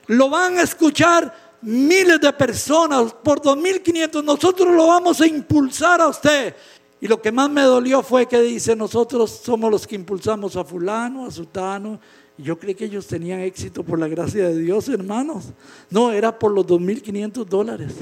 Lo 0.06 0.30
van 0.30 0.58
a 0.58 0.62
escuchar 0.62 1.58
miles 1.62 2.20
de 2.20 2.32
personas. 2.32 3.12
Por 3.12 3.40
2.500 3.40 4.24
nosotros 4.24 4.74
lo 4.74 4.86
vamos 4.88 5.20
a 5.20 5.26
impulsar 5.26 6.00
a 6.00 6.08
usted. 6.08 6.54
Y 7.00 7.06
lo 7.06 7.22
que 7.22 7.30
más 7.30 7.48
me 7.50 7.62
dolió 7.62 8.02
fue 8.02 8.26
que 8.26 8.40
dice, 8.40 8.74
nosotros 8.74 9.40
somos 9.44 9.70
los 9.70 9.86
que 9.86 9.94
impulsamos 9.94 10.56
a 10.56 10.64
fulano, 10.64 11.26
a 11.26 11.30
sutano, 11.30 12.00
yo 12.38 12.56
creí 12.56 12.76
que 12.76 12.84
ellos 12.84 13.08
tenían 13.08 13.40
éxito 13.40 13.82
por 13.82 13.98
la 13.98 14.06
gracia 14.06 14.48
de 14.48 14.58
Dios, 14.58 14.88
hermanos. 14.88 15.46
No, 15.90 16.12
era 16.12 16.38
por 16.38 16.52
los 16.52 16.64
2.500 16.66 17.44
dólares. 17.44 17.94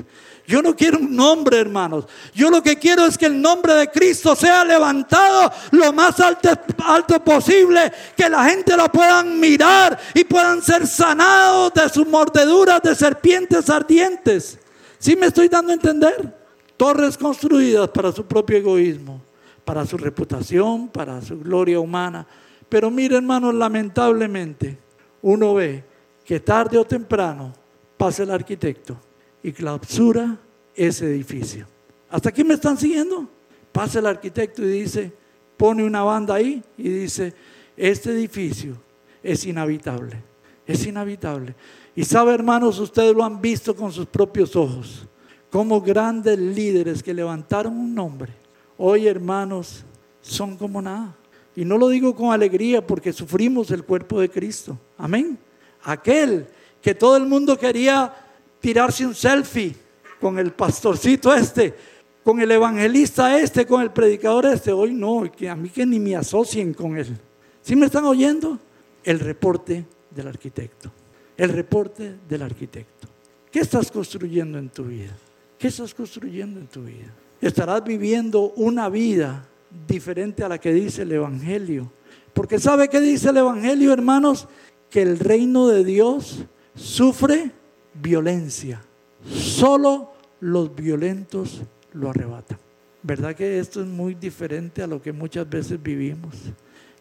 Yo 0.46 0.60
no 0.60 0.76
quiero 0.76 0.98
un 0.98 1.16
nombre, 1.16 1.58
hermanos. 1.58 2.04
Yo 2.34 2.50
lo 2.50 2.62
que 2.62 2.76
quiero 2.76 3.06
es 3.06 3.16
que 3.16 3.26
el 3.26 3.40
nombre 3.40 3.72
de 3.72 3.88
Cristo 3.88 4.36
sea 4.36 4.62
levantado 4.62 5.50
lo 5.70 5.90
más 5.94 6.20
alto, 6.20 7.24
posible, 7.24 7.90
que 8.14 8.28
la 8.28 8.44
gente 8.50 8.76
lo 8.76 8.92
puedan 8.92 9.40
mirar 9.40 9.98
y 10.12 10.22
puedan 10.24 10.60
ser 10.60 10.86
sanados 10.86 11.72
de 11.72 11.88
sus 11.88 12.06
mordeduras 12.06 12.82
de 12.82 12.94
serpientes 12.94 13.70
ardientes. 13.70 14.58
¿Sí 14.98 15.16
me 15.16 15.28
estoy 15.28 15.48
dando 15.48 15.72
a 15.72 15.76
entender? 15.76 16.36
Torres 16.76 17.16
construidas 17.16 17.88
para 17.88 18.12
su 18.12 18.26
propio 18.26 18.58
egoísmo, 18.58 19.22
para 19.64 19.86
su 19.86 19.96
reputación, 19.96 20.88
para 20.88 21.22
su 21.22 21.38
gloria 21.38 21.80
humana 21.80 22.26
pero 22.68 22.90
mire, 22.90 23.16
hermanos, 23.16 23.54
lamentablemente 23.54 24.78
uno 25.22 25.54
ve 25.54 25.84
que 26.24 26.40
tarde 26.40 26.78
o 26.78 26.84
temprano 26.84 27.52
pasa 27.96 28.24
el 28.24 28.30
arquitecto 28.30 28.98
y 29.42 29.52
clausura 29.52 30.36
ese 30.74 31.06
edificio. 31.06 31.66
¿Hasta 32.10 32.28
aquí 32.28 32.44
me 32.44 32.54
están 32.54 32.76
siguiendo? 32.76 33.28
Pasa 33.72 33.98
el 33.98 34.06
arquitecto 34.06 34.62
y 34.62 34.68
dice, 34.68 35.12
pone 35.56 35.84
una 35.84 36.02
banda 36.02 36.34
ahí 36.34 36.62
y 36.76 36.88
dice, 36.88 37.32
este 37.76 38.10
edificio 38.10 38.76
es 39.22 39.44
inhabitable, 39.46 40.22
es 40.66 40.86
inhabitable. 40.86 41.54
Y 41.94 42.04
sabe, 42.04 42.34
hermanos, 42.34 42.78
ustedes 42.78 43.14
lo 43.14 43.24
han 43.24 43.40
visto 43.40 43.74
con 43.74 43.92
sus 43.92 44.06
propios 44.06 44.54
ojos, 44.56 45.06
como 45.50 45.80
grandes 45.80 46.38
líderes 46.38 47.02
que 47.02 47.14
levantaron 47.14 47.76
un 47.76 47.94
nombre, 47.94 48.32
hoy, 48.76 49.06
hermanos, 49.06 49.84
son 50.20 50.56
como 50.56 50.82
nada. 50.82 51.14
Y 51.56 51.64
no 51.64 51.78
lo 51.78 51.88
digo 51.88 52.14
con 52.14 52.32
alegría 52.32 52.86
porque 52.86 53.14
sufrimos 53.14 53.70
el 53.70 53.82
cuerpo 53.82 54.20
de 54.20 54.28
Cristo. 54.28 54.78
Amén. 54.98 55.38
Aquel 55.82 56.46
que 56.82 56.94
todo 56.94 57.16
el 57.16 57.26
mundo 57.26 57.58
quería 57.58 58.14
tirarse 58.60 59.06
un 59.06 59.14
selfie 59.14 59.74
con 60.20 60.38
el 60.38 60.52
pastorcito 60.52 61.34
este, 61.34 61.74
con 62.22 62.40
el 62.40 62.50
evangelista 62.50 63.38
este, 63.40 63.64
con 63.64 63.80
el 63.80 63.90
predicador 63.90 64.44
este. 64.46 64.70
Hoy 64.70 64.92
no, 64.92 65.30
que 65.34 65.48
a 65.48 65.56
mí 65.56 65.70
que 65.70 65.86
ni 65.86 65.98
me 65.98 66.14
asocien 66.14 66.74
con 66.74 66.98
él. 66.98 67.16
¿Sí 67.62 67.74
me 67.74 67.86
están 67.86 68.04
oyendo? 68.04 68.58
El 69.02 69.18
reporte 69.18 69.86
del 70.10 70.28
arquitecto. 70.28 70.92
El 71.38 71.50
reporte 71.50 72.16
del 72.28 72.42
arquitecto. 72.42 73.08
¿Qué 73.50 73.60
estás 73.60 73.90
construyendo 73.90 74.58
en 74.58 74.68
tu 74.68 74.84
vida? 74.84 75.16
¿Qué 75.58 75.68
estás 75.68 75.94
construyendo 75.94 76.60
en 76.60 76.66
tu 76.66 76.82
vida? 76.82 77.14
Estarás 77.40 77.82
viviendo 77.82 78.52
una 78.56 78.90
vida 78.90 79.48
diferente 79.86 80.44
a 80.44 80.48
la 80.48 80.58
que 80.58 80.72
dice 80.72 81.02
el 81.02 81.12
Evangelio. 81.12 81.92
Porque 82.32 82.58
¿sabe 82.58 82.88
qué 82.88 83.00
dice 83.00 83.30
el 83.30 83.38
Evangelio, 83.38 83.92
hermanos? 83.92 84.48
Que 84.90 85.02
el 85.02 85.18
reino 85.18 85.68
de 85.68 85.84
Dios 85.84 86.44
sufre 86.74 87.50
violencia. 87.94 88.82
Solo 89.28 90.12
los 90.40 90.74
violentos 90.74 91.62
lo 91.92 92.10
arrebatan. 92.10 92.58
¿Verdad 93.02 93.34
que 93.34 93.58
esto 93.58 93.80
es 93.80 93.86
muy 93.86 94.14
diferente 94.14 94.82
a 94.82 94.86
lo 94.86 95.00
que 95.00 95.12
muchas 95.12 95.48
veces 95.48 95.82
vivimos? 95.82 96.34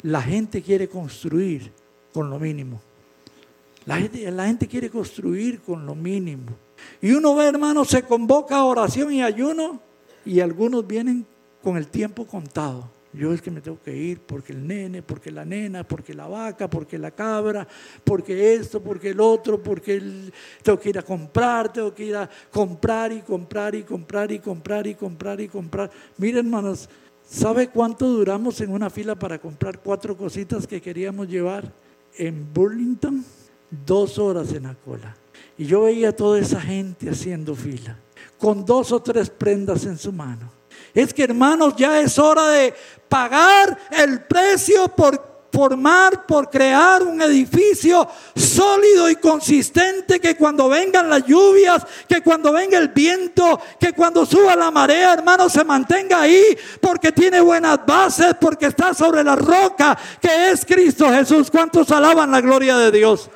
La 0.02 0.22
gente 0.22 0.62
quiere 0.62 0.88
construir 0.88 1.72
con 2.14 2.30
lo 2.30 2.40
mínimo. 2.40 2.80
La 3.86 3.98
gente, 3.98 4.32
la 4.32 4.46
gente 4.46 4.68
quiere 4.68 4.90
construir 4.90 5.62
con 5.62 5.86
lo 5.86 5.96
mínimo. 5.96 6.52
Y 7.02 7.12
uno 7.12 7.36
ve, 7.36 7.48
hermanos, 7.48 7.90
se 7.90 8.04
convoca 8.04 8.58
a 8.58 8.66
oración 8.66 9.12
y 9.14 9.22
ayuno 9.22 9.82
y 10.26 10.40
algunos 10.40 10.86
vienen 10.86 11.26
con 11.66 11.78
el 11.78 11.88
tiempo 11.88 12.28
contado. 12.28 12.92
Yo 13.12 13.34
es 13.34 13.42
que 13.42 13.50
me 13.50 13.60
tengo 13.60 13.82
que 13.82 13.98
ir 13.98 14.20
porque 14.20 14.54
el 14.54 14.68
nene, 14.68 15.02
porque 15.02 15.32
la 15.32 15.44
nena, 15.44 15.84
porque 15.84 16.14
la 16.14 16.28
vaca, 16.28 16.70
porque 16.70 17.00
la 17.00 17.10
cabra, 17.10 17.68
porque 18.04 18.54
esto, 18.54 18.84
porque 18.84 19.10
el 19.10 19.20
otro, 19.20 19.64
porque 19.64 20.00
tengo 20.62 20.80
que 20.80 20.90
ir 20.90 21.00
a 21.00 21.02
comprar, 21.02 21.74
tengo 21.74 21.92
que 21.92 22.06
ir 22.06 22.16
a 22.16 22.30
comprar 22.52 23.12
y 23.12 23.22
comprar 23.22 23.74
y 23.74 23.82
comprar 23.82 24.32
y 24.32 24.38
comprar 24.38 24.86
y 24.86 24.94
comprar 24.94 25.42
y 25.42 25.48
comprar. 25.48 25.90
Miren, 26.18 26.46
hermanos, 26.46 26.88
¿sabe 27.28 27.70
cuánto 27.70 28.08
duramos 28.08 28.62
en 28.62 28.70
una 28.70 28.92
fila 28.92 29.16
para 29.16 29.40
comprar 29.40 29.80
cuatro 29.80 30.16
cositas 30.16 30.68
que 30.68 30.80
queríamos 30.80 31.28
llevar 31.28 31.74
en 32.16 32.54
Burlington? 32.54 33.26
Dos 33.88 34.20
horas 34.20 34.54
en 34.54 34.64
la 34.64 34.76
cola. 34.76 35.18
Y 35.58 35.66
yo 35.66 35.82
veía 35.82 36.10
a 36.10 36.16
toda 36.16 36.38
esa 36.38 36.62
gente 36.62 37.10
haciendo 37.10 37.56
fila, 37.56 37.98
con 38.38 38.64
dos 38.64 38.92
o 38.92 39.02
tres 39.02 39.32
prendas 39.32 39.88
en 39.88 39.98
su 39.98 40.12
mano. 40.12 40.54
Es 40.96 41.14
que 41.14 41.26
hermanos, 41.26 41.76
ya 41.76 42.00
es 42.00 42.18
hora 42.18 42.48
de 42.48 42.74
pagar 43.10 43.78
el 43.92 44.24
precio 44.24 44.88
por 44.88 45.36
formar, 45.52 46.26
por 46.26 46.50
crear 46.50 47.04
un 47.04 47.22
edificio 47.22 48.08
sólido 48.36 49.10
y 49.10 49.16
consistente 49.16 50.20
que 50.20 50.36
cuando 50.36 50.68
vengan 50.68 51.10
las 51.10 51.26
lluvias, 51.26 51.86
que 52.08 52.22
cuando 52.22 52.52
venga 52.52 52.78
el 52.78 52.90
viento, 52.90 53.60
que 53.80 53.94
cuando 53.94 54.26
suba 54.26 54.56
la 54.56 54.72
marea, 54.72 55.14
hermanos, 55.14 55.54
se 55.54 55.64
mantenga 55.64 56.22
ahí 56.22 56.58
porque 56.82 57.12
tiene 57.12 57.40
buenas 57.40 57.86
bases, 57.86 58.36
porque 58.40 58.68
está 58.68 58.94
sobre 58.94 59.24
la 59.24 59.36
roca 59.36 59.98
que 60.22 60.52
es 60.52 60.66
Cristo 60.66 61.10
Jesús. 61.10 61.50
¿Cuántos 61.52 61.90
alaban 61.92 62.32
la 62.32 62.42
gloria 62.42 62.78
de 62.78 62.92
Dios? 62.92 63.30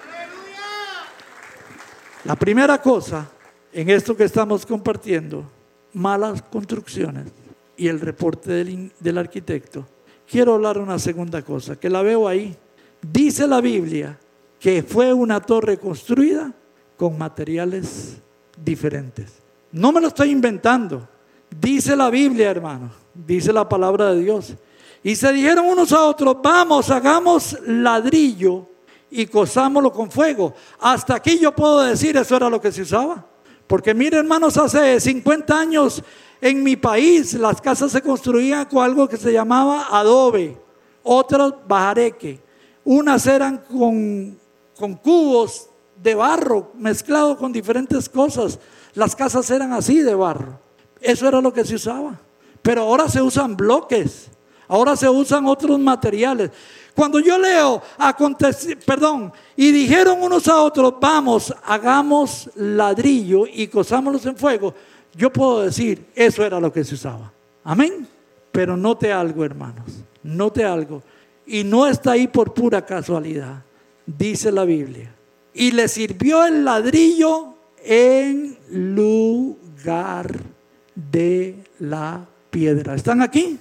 La 2.25 2.35
primera 2.35 2.81
cosa 2.81 3.29
en 3.71 3.89
esto 3.89 4.15
que 4.15 4.25
estamos 4.25 4.65
compartiendo, 4.65 5.49
malas 5.93 6.41
construcciones 6.41 7.38
y 7.79 7.87
el 7.87 8.01
reporte 8.01 8.65
del, 8.99 9.17
arquitecto, 9.17 9.87
quiero 10.29 10.55
hablar 10.55 10.77
una 10.77 10.99
segunda 10.99 11.41
cosa, 11.41 11.79
que 11.79 11.89
la 11.89 12.01
veo 12.01 12.27
ahí. 12.27 12.53
Dice 13.01 13.47
la 13.47 13.61
Biblia 13.61 14.19
que 14.59 14.83
fue 14.83 15.13
una 15.13 15.39
torre 15.39 15.77
construida 15.77 16.51
con 16.97 17.17
materiales 17.17 18.17
diferentes. 18.61 19.31
No 19.71 19.93
me 19.93 20.01
lo 20.01 20.09
estoy 20.09 20.31
inventando. 20.31 21.07
Dice 21.49 21.95
la 21.95 22.09
Biblia, 22.09 22.51
hermano. 22.51 22.91
Dice 23.13 23.53
la 23.53 23.67
palabra 23.67 24.13
de 24.13 24.23
Dios. 24.23 24.53
Y 25.01 25.15
se 25.15 25.31
dijeron 25.31 25.65
unos 25.65 25.93
a 25.93 26.03
otros, 26.03 26.35
vamos, 26.43 26.91
hagamos 26.91 27.57
ladrillo 27.65 28.67
y 29.09 29.25
cosámoslo 29.25 29.93
con 29.93 30.11
fuego. 30.11 30.53
Hasta 30.81 31.15
aquí 31.15 31.39
yo 31.39 31.55
puedo 31.55 31.79
decir, 31.79 32.17
eso 32.17 32.35
era 32.35 32.49
lo 32.49 32.59
que 32.59 32.73
se 32.73 32.81
usaba. 32.81 33.25
Porque 33.65 33.93
miren, 33.93 34.19
hermanos, 34.19 34.57
hace 34.57 34.99
50 34.99 35.57
años 35.57 36.03
en 36.41 36.63
mi 36.63 36.75
país 36.75 37.33
las 37.33 37.61
casas 37.61 37.91
se 37.91 38.01
construían 38.01 38.65
con 38.65 38.83
algo 38.83 39.07
que 39.07 39.17
se 39.17 39.31
llamaba 39.31 39.87
adobe 39.91 40.57
otras 41.03 41.53
bajareque. 41.67 42.39
Unas 42.83 43.25
eran 43.27 43.57
con, 43.57 44.37
con 44.77 44.95
cubos 44.95 45.69
de 46.01 46.15
barro 46.15 46.71
mezclado 46.75 47.37
con 47.37 47.51
diferentes 47.51 48.07
cosas. 48.07 48.59
Las 48.93 49.15
casas 49.15 49.49
eran 49.49 49.73
así 49.73 50.01
de 50.01 50.15
barro. 50.15 50.59
Eso 51.01 51.27
era 51.27 51.41
lo 51.41 51.53
que 51.53 51.65
se 51.65 51.75
usaba. 51.75 52.19
Pero 52.61 52.83
ahora 52.83 53.07
se 53.07 53.21
usan 53.21 53.55
bloques. 53.55 54.29
Ahora 54.67 54.95
se 54.95 55.09
usan 55.09 55.45
otros 55.45 55.79
materiales. 55.79 56.51
Cuando 56.95 57.19
yo 57.19 57.37
leo, 57.37 57.81
perdón, 58.85 59.31
y 59.55 59.71
dijeron 59.71 60.21
unos 60.21 60.47
a 60.47 60.61
otros, 60.61 60.95
vamos, 60.99 61.53
hagamos 61.63 62.49
ladrillo 62.55 63.45
y 63.47 63.67
cosámoslos 63.67 64.25
en 64.25 64.35
fuego, 64.35 64.73
yo 65.15 65.31
puedo 65.31 65.63
decir, 65.63 66.05
eso 66.15 66.45
era 66.45 66.59
lo 66.59 66.71
que 66.71 66.83
se 66.83 66.95
usaba. 66.95 67.31
Amén. 67.63 68.07
Pero 68.51 68.75
note 68.75 69.11
algo, 69.11 69.43
hermanos, 69.45 70.03
note 70.23 70.63
algo. 70.63 71.03
Y 71.45 71.63
no 71.63 71.87
está 71.87 72.11
ahí 72.11 72.27
por 72.27 72.53
pura 72.53 72.85
casualidad, 72.85 73.63
dice 74.05 74.51
la 74.51 74.65
Biblia. 74.65 75.13
Y 75.53 75.71
le 75.71 75.87
sirvió 75.87 76.45
el 76.45 76.63
ladrillo 76.63 77.55
en 77.83 78.57
lugar 78.69 80.39
de 80.95 81.63
la 81.79 82.27
piedra. 82.49 82.95
¿Están 82.95 83.21
aquí? 83.21 83.57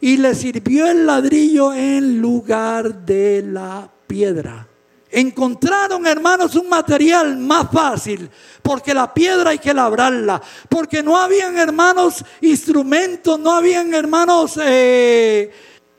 Y 0.00 0.16
le 0.16 0.34
sirvió 0.34 0.86
el 0.86 1.06
ladrillo 1.06 1.72
en 1.72 2.20
lugar 2.20 3.04
de 3.04 3.42
la 3.46 3.90
piedra. 4.06 4.66
Encontraron, 5.12 6.06
hermanos, 6.06 6.54
un 6.54 6.68
material 6.68 7.36
más 7.36 7.66
fácil, 7.72 8.30
porque 8.62 8.94
la 8.94 9.12
piedra 9.12 9.50
hay 9.50 9.58
que 9.58 9.74
labrarla, 9.74 10.40
porque 10.68 11.02
no 11.02 11.16
habían, 11.16 11.58
hermanos, 11.58 12.24
instrumentos, 12.40 13.38
no 13.40 13.52
habían, 13.52 13.92
hermanos, 13.92 14.56
eh, 14.62 15.50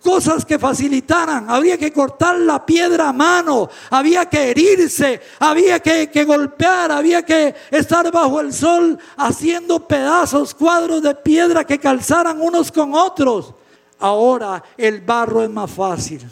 cosas 0.01 0.45
que 0.45 0.57
facilitaran. 0.57 1.49
Había 1.49 1.77
que 1.77 1.91
cortar 1.91 2.39
la 2.39 2.65
piedra 2.65 3.09
a 3.09 3.13
mano, 3.13 3.69
había 3.89 4.27
que 4.27 4.49
herirse, 4.49 5.19
había 5.39 5.81
que, 5.81 6.09
que, 6.09 6.23
golpear, 6.23 6.93
había 6.93 7.23
que 7.23 7.53
estar 7.69 8.09
bajo 8.13 8.39
el 8.39 8.53
sol 8.53 8.97
haciendo 9.17 9.85
pedazos, 9.85 10.53
cuadros 10.53 11.01
de 11.01 11.15
piedra 11.15 11.65
que 11.65 11.79
calzaran 11.79 12.39
unos 12.41 12.71
con 12.71 12.95
otros. 12.95 13.53
Ahora 13.99 14.63
el 14.77 15.01
barro 15.01 15.43
es 15.43 15.49
más 15.49 15.69
fácil 15.69 16.25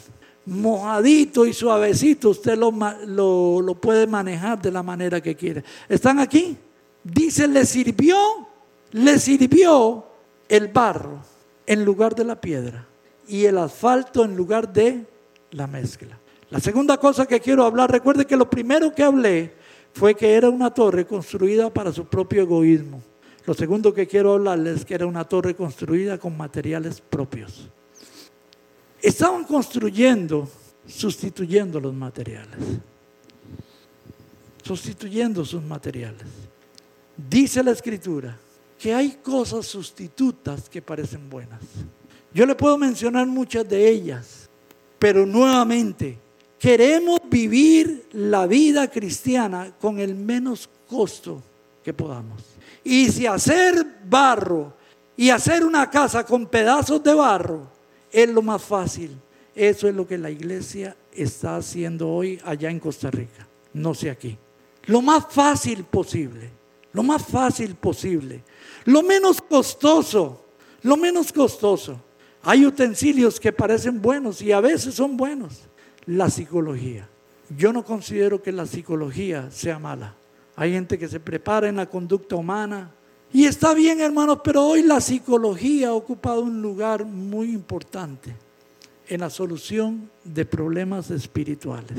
mojadito 0.46 1.46
y 1.46 1.52
suavecito, 1.52 2.30
usted 2.30 2.56
lo, 2.56 2.72
lo, 3.62 3.74
puede 3.74 4.06
manejar 4.06 4.60
de 4.60 4.70
la 4.70 4.82
manera 4.82 5.20
que 5.20 5.34
quiere. 5.34 5.64
¿Están 5.88 6.18
aquí? 6.18 6.56
Dice, 7.02 7.46
le 7.46 7.64
sirvió, 7.64 8.16
le 8.92 9.18
sirvió 9.18 10.04
el 10.48 10.68
barro 10.68 11.20
en 11.66 11.84
lugar 11.84 12.14
de 12.14 12.24
la 12.24 12.40
piedra 12.40 12.86
y 13.28 13.44
el 13.44 13.58
asfalto 13.58 14.24
en 14.24 14.36
lugar 14.36 14.72
de 14.72 15.06
la 15.52 15.66
mezcla. 15.66 16.18
La 16.50 16.58
segunda 16.58 16.98
cosa 16.98 17.26
que 17.26 17.40
quiero 17.40 17.64
hablar, 17.64 17.90
recuerde 17.90 18.26
que 18.26 18.36
lo 18.36 18.50
primero 18.50 18.92
que 18.92 19.04
hablé 19.04 19.54
fue 19.92 20.14
que 20.14 20.34
era 20.34 20.48
una 20.48 20.72
torre 20.72 21.06
construida 21.06 21.72
para 21.72 21.92
su 21.92 22.06
propio 22.06 22.42
egoísmo. 22.42 23.00
Lo 23.46 23.54
segundo 23.54 23.94
que 23.94 24.06
quiero 24.06 24.34
hablarles 24.34 24.80
es 24.80 24.84
que 24.84 24.94
era 24.94 25.06
una 25.06 25.24
torre 25.24 25.54
construida 25.54 26.18
con 26.18 26.36
materiales 26.36 27.00
propios. 27.00 27.70
Estaban 29.02 29.44
construyendo, 29.44 30.48
sustituyendo 30.86 31.80
los 31.80 31.94
materiales. 31.94 32.58
Sustituyendo 34.62 35.44
sus 35.44 35.62
materiales. 35.62 36.26
Dice 37.16 37.62
la 37.62 37.70
escritura 37.70 38.36
que 38.78 38.94
hay 38.94 39.18
cosas 39.22 39.66
sustitutas 39.66 40.68
que 40.68 40.80
parecen 40.80 41.28
buenas. 41.28 41.60
Yo 42.32 42.46
le 42.46 42.54
puedo 42.54 42.78
mencionar 42.78 43.26
muchas 43.26 43.68
de 43.68 43.88
ellas, 43.88 44.48
pero 44.98 45.26
nuevamente, 45.26 46.18
queremos 46.58 47.20
vivir 47.28 48.08
la 48.12 48.46
vida 48.46 48.88
cristiana 48.88 49.74
con 49.80 49.98
el 49.98 50.14
menos 50.14 50.68
costo 50.88 51.42
que 51.82 51.92
podamos. 51.92 52.42
Y 52.84 53.10
si 53.10 53.26
hacer 53.26 54.00
barro 54.08 54.74
y 55.16 55.30
hacer 55.30 55.64
una 55.64 55.90
casa 55.90 56.24
con 56.24 56.46
pedazos 56.46 57.02
de 57.02 57.14
barro 57.14 57.79
es 58.12 58.28
lo 58.28 58.42
más 58.42 58.62
fácil. 58.62 59.16
Eso 59.54 59.88
es 59.88 59.94
lo 59.94 60.06
que 60.06 60.16
la 60.16 60.30
iglesia 60.30 60.96
está 61.12 61.56
haciendo 61.56 62.08
hoy 62.08 62.40
allá 62.44 62.70
en 62.70 62.78
Costa 62.78 63.10
Rica, 63.10 63.46
no 63.74 63.94
sé 63.94 64.10
aquí. 64.10 64.38
Lo 64.86 65.02
más 65.02 65.26
fácil 65.28 65.84
posible, 65.84 66.50
lo 66.92 67.02
más 67.02 67.24
fácil 67.26 67.74
posible, 67.74 68.42
lo 68.84 69.02
menos 69.02 69.42
costoso, 69.42 70.46
lo 70.82 70.96
menos 70.96 71.32
costoso. 71.32 72.00
Hay 72.42 72.64
utensilios 72.64 73.38
que 73.38 73.52
parecen 73.52 74.00
buenos 74.00 74.40
y 74.40 74.52
a 74.52 74.60
veces 74.60 74.94
son 74.94 75.16
buenos. 75.16 75.68
La 76.06 76.30
psicología. 76.30 77.08
Yo 77.56 77.72
no 77.72 77.84
considero 77.84 78.42
que 78.42 78.52
la 78.52 78.66
psicología 78.66 79.50
sea 79.50 79.78
mala. 79.78 80.14
Hay 80.56 80.72
gente 80.72 80.98
que 80.98 81.08
se 81.08 81.20
prepara 81.20 81.68
en 81.68 81.76
la 81.76 81.86
conducta 81.86 82.36
humana, 82.36 82.90
y 83.32 83.44
está 83.44 83.74
bien, 83.74 84.00
hermanos, 84.00 84.40
pero 84.42 84.66
hoy 84.66 84.82
la 84.82 85.00
psicología 85.00 85.88
ha 85.88 85.94
ocupado 85.94 86.42
un 86.42 86.60
lugar 86.60 87.04
muy 87.04 87.50
importante 87.52 88.34
en 89.08 89.20
la 89.20 89.30
solución 89.30 90.10
de 90.24 90.44
problemas 90.44 91.10
espirituales. 91.10 91.98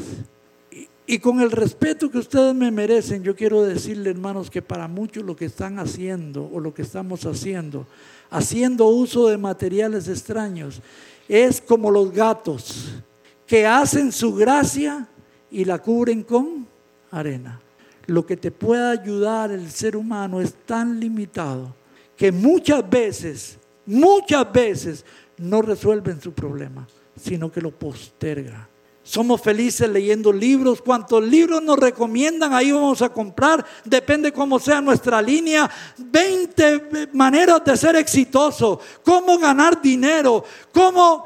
Y, 1.08 1.20
con 1.20 1.40
el 1.40 1.52
respeto 1.52 2.12
que 2.12 2.18
ustedes 2.18 2.54
me 2.54 2.70
merecen, 2.70 3.24
yo 3.24 3.36
quiero 3.36 3.64
decirle, 3.64 4.10
hermanos, 4.10 4.50
que 4.50 4.62
para 4.62 4.88
muchos 4.88 5.24
lo 5.24 5.36
que 5.36 5.46
están 5.46 5.80
haciendo 5.80 6.50
o 6.52 6.60
lo 6.60 6.74
que 6.74 6.82
estamos 6.82 7.26
haciendo, 7.26 7.88
haciendo 8.30 8.88
uso 8.88 9.28
de 9.28 9.38
materiales 9.38 10.08
extraños, 10.10 10.82
es 11.30 11.62
como 11.62 11.92
los 11.92 12.12
gatos 12.12 12.94
que 13.48 13.66
hacen 13.66 14.12
su 14.12 14.36
gracia 14.36 15.08
y 15.50 15.66
la 15.66 15.80
cubren 15.80 16.24
con 16.24 16.68
arena 17.10 17.60
lo 18.08 18.26
que 18.26 18.38
te 18.38 18.52
pueda 18.52 18.92
ayudar 18.92 19.52
el 19.52 19.70
ser 19.72 19.96
humano 19.96 20.42
es 20.42 20.54
tan 20.66 21.00
limitado 21.00 21.76
que 22.16 22.32
muchas 22.32 22.88
veces, 22.90 23.58
muchas 23.86 24.52
veces 24.52 25.06
no 25.38 25.62
resuelven 25.62 26.22
su 26.22 26.34
problema, 26.34 26.88
sino 27.16 27.52
que 27.52 27.62
lo 27.62 27.72
posterga. 27.72 28.70
Somos 29.04 29.42
felices 29.42 29.90
leyendo 29.90 30.32
libros. 30.32 30.82
Cuantos 30.82 31.24
libros 31.24 31.62
nos 31.64 31.80
recomiendan, 31.80 32.54
ahí 32.54 32.72
vamos 32.72 33.02
a 33.02 33.10
comprar. 33.10 33.66
Depende 33.84 34.32
cómo 34.32 34.60
sea 34.60 34.80
nuestra 34.80 35.22
línea. 35.22 35.70
20 35.98 37.10
maneras 37.14 37.64
de 37.66 37.76
ser 37.76 37.96
exitoso. 37.96 38.80
Cómo 39.04 39.38
ganar 39.38 39.82
dinero. 39.82 40.44
Cómo... 40.72 41.26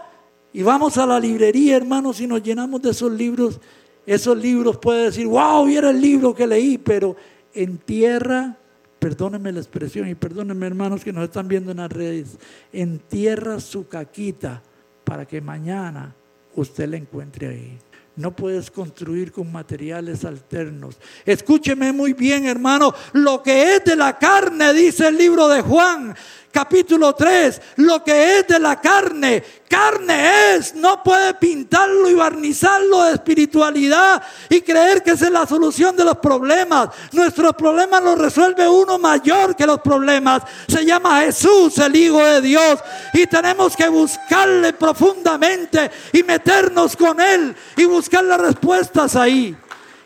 Y 0.53 0.63
vamos 0.63 0.97
a 0.97 1.05
la 1.05 1.19
librería, 1.19 1.75
hermanos, 1.75 2.21
y 2.21 2.27
nos 2.27 2.41
llenamos 2.41 2.81
de 2.81 2.91
esos 2.91 3.11
libros 3.11 3.59
esos 4.05 4.37
libros 4.37 4.77
puede 4.77 5.05
decir, 5.05 5.27
wow, 5.27 5.67
era 5.67 5.89
el 5.89 5.99
libro 5.99 6.33
que 6.33 6.45
leí, 6.47 6.77
pero 6.77 7.15
en 7.53 7.77
tierra, 7.77 8.57
perdónenme 8.99 9.51
la 9.51 9.59
expresión 9.59 10.07
y 10.07 10.15
perdónenme 10.15 10.67
hermanos 10.67 11.03
que 11.03 11.13
nos 11.13 11.25
están 11.25 11.47
viendo 11.47 11.71
en 11.71 11.77
las 11.77 11.91
redes, 11.91 12.37
entierra 12.71 13.59
su 13.59 13.87
caquita 13.87 14.61
para 15.03 15.25
que 15.25 15.41
mañana 15.41 16.15
usted 16.55 16.89
la 16.89 16.97
encuentre 16.97 17.47
ahí. 17.47 17.77
No 18.17 18.31
puedes 18.31 18.71
construir 18.71 19.31
con 19.31 19.51
materiales 19.51 20.23
alternos. 20.23 20.95
Escúcheme 21.25 21.91
muy 21.91 22.13
bien, 22.13 22.45
hermano. 22.45 22.93
Lo 23.13 23.43
que 23.43 23.75
es 23.75 23.83
de 23.83 23.95
la 23.95 24.17
carne, 24.17 24.73
dice 24.73 25.07
el 25.07 25.17
libro 25.17 25.49
de 25.49 25.61
Juan, 25.61 26.15
capítulo 26.55 27.13
3, 27.13 27.61
lo 27.75 28.01
que 28.01 28.39
es 28.39 28.47
de 28.47 28.59
la 28.59 28.79
carne, 28.79 29.43
carne 29.67 30.55
es, 30.55 30.73
no 30.73 31.03
puede 31.03 31.33
pintarlo 31.33 32.09
y 32.09 32.13
barnizarlo 32.13 33.03
de 33.03 33.15
espiritualidad 33.15 34.23
y 34.47 34.61
creer 34.61 35.03
que 35.03 35.11
esa 35.11 35.25
es 35.25 35.31
la 35.31 35.45
solución 35.45 35.97
de 35.97 36.05
los 36.05 36.17
problemas. 36.19 36.91
Nuestros 37.11 37.53
problemas 37.55 38.01
los 38.01 38.17
resuelve 38.17 38.69
uno 38.69 38.97
mayor 38.97 39.53
que 39.53 39.67
los 39.67 39.81
problemas. 39.81 40.43
Se 40.65 40.85
llama 40.85 41.19
Jesús, 41.23 41.77
el 41.79 41.93
Hijo 41.93 42.23
de 42.23 42.39
Dios, 42.39 42.79
y 43.13 43.27
tenemos 43.27 43.75
que 43.75 43.89
buscarle 43.89 44.71
profundamente 44.71 45.91
y 46.13 46.23
meternos 46.23 46.95
con 46.95 47.19
Él 47.19 47.53
y 47.75 47.83
buscar 48.05 48.23
las 48.23 48.39
respuestas 48.39 49.15
ahí. 49.15 49.55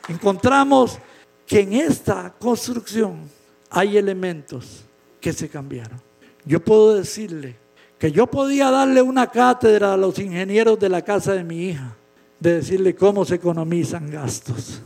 Encontramos 0.08 0.98
que 1.46 1.60
en 1.60 1.74
esta 1.74 2.34
construcción 2.40 3.30
hay 3.70 3.98
elementos 3.98 4.86
que 5.20 5.34
se 5.34 5.50
cambiaron. 5.50 6.00
Yo 6.46 6.64
puedo 6.64 6.96
decirle 6.96 7.58
que 7.98 8.10
yo 8.10 8.26
podía 8.26 8.72
darle 8.72 9.02
una 9.02 9.28
cátedra 9.28 9.96
a 9.96 9.98
los 9.98 10.18
ingenieros 10.18 10.80
de 10.80 10.88
la 10.88 11.02
casa 11.02 11.34
de 11.34 11.44
mi 11.44 11.66
hija, 11.66 11.94
de 12.40 12.54
decirle 12.56 12.96
cómo 12.96 13.26
se 13.26 13.36
economizan 13.36 14.10
gastos, 14.10 14.82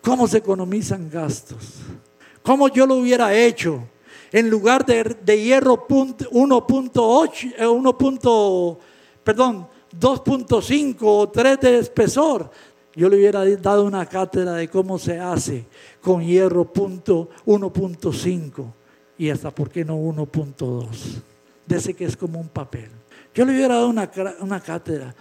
cómo 0.00 0.26
se 0.26 0.38
economizan 0.38 1.10
gastos, 1.10 1.74
cómo 2.42 2.68
yo 2.68 2.86
lo 2.86 2.94
hubiera 2.94 3.34
hecho 3.34 3.82
en 4.32 4.48
lugar 4.48 4.86
de, 4.86 5.42
hierro 5.44 5.86
1.8, 5.86 7.68
1. 7.68 7.98
Eh, 8.00 8.76
perdón, 9.22 9.68
2.5 9.98 10.96
o 11.02 11.28
3 11.28 11.60
de 11.60 11.78
espesor, 11.78 12.50
yo 12.94 13.08
le 13.08 13.16
hubiera 13.16 13.44
dado 13.56 13.84
una 13.84 14.06
cátedra 14.06 14.52
de 14.52 14.68
cómo 14.68 14.98
se 14.98 15.18
hace 15.18 15.66
con 16.00 16.22
hierro 16.22 16.72
1.5 16.72 18.72
y 19.18 19.30
hasta, 19.30 19.50
¿por 19.50 19.70
qué 19.70 19.84
no 19.84 19.96
1.2? 19.96 20.86
De 21.66 21.76
ese 21.76 21.94
que 21.94 22.04
es 22.04 22.16
como 22.16 22.38
un 22.38 22.48
papel. 22.48 22.90
Yo 23.34 23.44
le 23.44 23.52
hubiera 23.52 23.74
dado 23.74 23.88
una, 23.88 24.10
una 24.40 24.60
cátedra. 24.60 25.14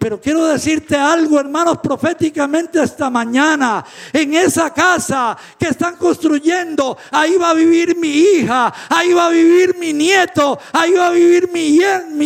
Pero 0.00 0.18
quiero 0.18 0.46
decirte 0.46 0.96
algo, 0.96 1.38
hermanos, 1.38 1.76
proféticamente 1.82 2.82
esta 2.82 3.10
mañana. 3.10 3.84
En 4.14 4.32
esa 4.32 4.72
casa 4.72 5.36
que 5.58 5.66
están 5.66 5.96
construyendo, 5.96 6.96
ahí 7.10 7.36
va 7.36 7.50
a 7.50 7.54
vivir 7.54 7.94
mi 7.94 8.08
hija, 8.08 8.72
ahí 8.88 9.12
va 9.12 9.26
a 9.26 9.28
vivir 9.30 9.76
mi 9.76 9.92
nieto, 9.92 10.58
ahí 10.72 10.94
va 10.94 11.08
a 11.08 11.10
vivir 11.10 11.50
mi, 11.52 11.78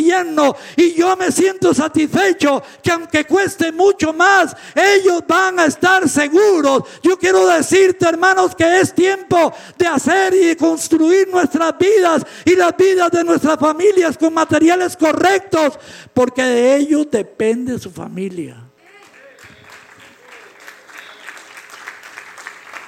yerno. 0.04 0.54
Y 0.76 0.94
yo 0.94 1.16
me 1.16 1.32
siento 1.32 1.74
satisfecho 1.74 2.62
que 2.80 2.92
aunque 2.92 3.24
cueste 3.24 3.72
mucho 3.72 4.12
más, 4.12 4.56
ellos 4.72 5.24
van 5.26 5.58
a 5.58 5.64
estar 5.64 6.08
seguros. 6.08 6.84
Yo 7.02 7.18
quiero 7.18 7.44
decirte, 7.44 8.08
hermanos, 8.08 8.54
que 8.54 8.82
es 8.82 8.94
tiempo 8.94 9.52
de 9.76 9.88
hacer 9.88 10.32
y 10.32 10.44
de 10.44 10.56
construir 10.56 11.26
nuestras 11.26 11.76
vidas 11.76 12.24
y 12.44 12.54
las 12.54 12.76
vidas 12.76 13.10
de 13.10 13.24
nuestras 13.24 13.58
familias 13.58 14.16
con 14.16 14.32
materiales 14.32 14.96
correctos, 14.96 15.76
porque 16.12 16.44
de 16.44 16.76
ellos 16.76 17.08
depende 17.10 17.63
de 17.64 17.78
su 17.78 17.90
familia. 17.90 18.62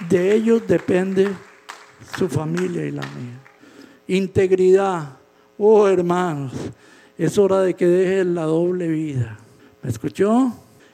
De 0.09 0.35
ellos 0.35 0.63
depende 0.67 1.29
su 2.17 2.29
familia 2.29 2.85
y 2.85 2.91
la 2.91 3.03
mía. 3.03 3.41
Integridad. 4.09 5.17
Oh 5.59 5.89
hermanos, 5.89 6.53
es 7.17 7.39
hora 7.39 7.63
de 7.63 7.75
que 7.75 7.87
dejes 7.87 8.27
la 8.27 8.43
doble 8.43 8.89
vida. 8.89 9.39
¿Me 9.83 9.91
escuchó? 9.91 10.53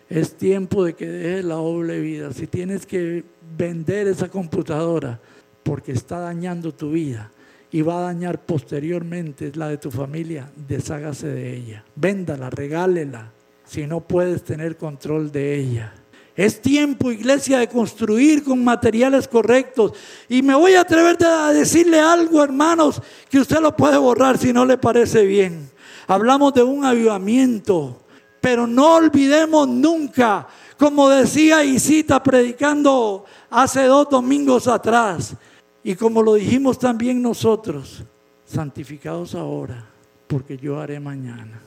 Es 0.08 0.36
tiempo 0.36 0.84
de 0.84 0.94
que 0.94 1.06
dejes 1.06 1.44
la 1.44 1.56
doble 1.56 1.98
vida. 2.00 2.32
Si 2.32 2.46
tienes 2.46 2.86
que 2.86 3.24
vender 3.56 4.06
esa 4.06 4.28
computadora 4.28 5.18
porque 5.62 5.92
está 5.92 6.20
dañando 6.20 6.72
tu 6.72 6.92
vida 6.92 7.30
y 7.70 7.82
va 7.82 7.98
a 7.98 8.12
dañar 8.12 8.40
posteriormente 8.44 9.50
la 9.54 9.68
de 9.68 9.78
tu 9.78 9.90
familia, 9.90 10.50
deshágase 10.68 11.26
de 11.26 11.56
ella. 11.56 11.84
Véndala, 11.96 12.50
regálela 12.50 13.32
si 13.72 13.86
no 13.86 14.00
puedes 14.00 14.44
tener 14.44 14.76
control 14.76 15.32
de 15.32 15.58
ella. 15.58 15.94
Es 16.36 16.60
tiempo, 16.60 17.10
iglesia, 17.10 17.58
de 17.58 17.68
construir 17.68 18.44
con 18.44 18.62
materiales 18.62 19.26
correctos. 19.26 19.92
Y 20.28 20.42
me 20.42 20.54
voy 20.54 20.74
a 20.74 20.82
atrever 20.82 21.16
a 21.24 21.54
decirle 21.54 21.98
algo, 21.98 22.44
hermanos, 22.44 23.00
que 23.30 23.38
usted 23.38 23.60
lo 23.60 23.74
puede 23.74 23.96
borrar 23.96 24.36
si 24.36 24.52
no 24.52 24.66
le 24.66 24.76
parece 24.76 25.24
bien. 25.24 25.70
Hablamos 26.06 26.52
de 26.52 26.62
un 26.62 26.84
avivamiento, 26.84 28.02
pero 28.42 28.66
no 28.66 28.96
olvidemos 28.96 29.66
nunca, 29.66 30.46
como 30.76 31.08
decía 31.08 31.64
Isita 31.64 32.22
predicando 32.22 33.24
hace 33.48 33.84
dos 33.84 34.06
domingos 34.10 34.68
atrás, 34.68 35.34
y 35.82 35.94
como 35.94 36.22
lo 36.22 36.34
dijimos 36.34 36.78
también 36.78 37.22
nosotros, 37.22 38.04
santificados 38.44 39.34
ahora, 39.34 39.86
porque 40.26 40.58
yo 40.58 40.78
haré 40.78 41.00
mañana. 41.00 41.58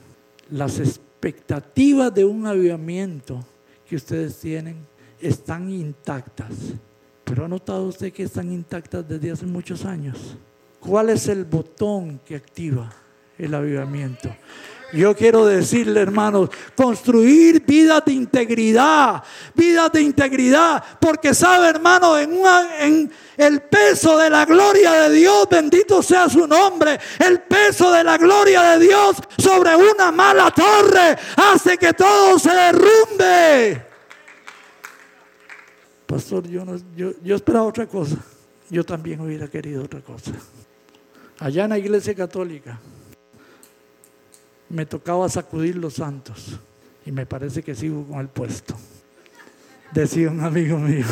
Las 0.52 0.78
expectativas 1.26 2.14
de 2.14 2.24
un 2.24 2.46
avivamiento 2.46 3.44
que 3.88 3.96
ustedes 3.96 4.38
tienen 4.40 4.86
están 5.20 5.72
intactas. 5.72 6.54
Pero 7.24 7.46
ha 7.46 7.48
notado 7.48 7.88
usted 7.88 8.14
que 8.14 8.24
están 8.24 8.52
intactas 8.52 9.08
desde 9.08 9.32
hace 9.32 9.46
muchos 9.48 9.86
años. 9.86 10.38
¿Cuál 10.80 11.10
es 11.10 11.28
el 11.28 11.44
botón 11.44 12.20
que 12.24 12.36
activa 12.36 12.92
el 13.40 13.56
avivamiento? 13.56 14.30
Yo 14.96 15.14
quiero 15.14 15.46
decirle, 15.46 16.00
hermanos, 16.00 16.50
construir 16.74 17.66
vidas 17.66 18.04
de 18.06 18.14
integridad, 18.14 19.22
vidas 19.54 19.92
de 19.92 20.02
integridad, 20.02 20.82
porque 21.02 21.34
sabe, 21.34 21.68
hermano, 21.68 22.18
en, 22.18 22.40
en 22.80 23.12
el 23.36 23.62
peso 23.64 24.18
de 24.18 24.30
la 24.30 24.46
gloria 24.46 24.94
de 24.94 25.16
Dios, 25.16 25.48
bendito 25.52 26.02
sea 26.02 26.30
su 26.30 26.48
nombre, 26.48 26.98
el 27.20 27.42
peso 27.42 27.92
de 27.92 28.06
la 28.06 28.18
gloria 28.18 28.62
de 28.72 28.86
Dios 28.86 29.18
sobre 29.38 29.76
una 29.76 30.14
mala 30.14 30.50
torre 30.52 31.18
hace 31.36 31.78
que 31.78 31.92
todo 31.92 32.40
se 32.40 32.52
derrumbe. 32.52 33.86
Pastor, 36.06 36.48
yo, 36.48 36.64
no, 36.64 36.78
yo, 36.96 37.12
yo 37.22 37.36
esperaba 37.36 37.66
otra 37.66 37.86
cosa. 37.86 38.16
Yo 38.70 38.86
también 38.86 39.20
hubiera 39.20 39.50
querido 39.50 39.84
otra 39.84 40.00
cosa. 40.00 40.32
Allá 41.40 41.66
en 41.66 41.72
la 41.72 41.78
iglesia 41.78 42.16
católica 42.16 42.80
me 44.76 44.86
tocaba 44.86 45.30
sacudir 45.30 45.78
los 45.78 45.96
santos 45.96 46.60
y 47.06 47.12
me 47.12 47.26
parece 47.26 47.64
que 47.64 47.74
sigo 47.74 48.06
con 48.06 48.20
el 48.20 48.28
puesto. 48.28 48.76
Decía 49.94 50.30
un 50.30 50.42
amigo 50.42 50.78
mío, 50.78 51.06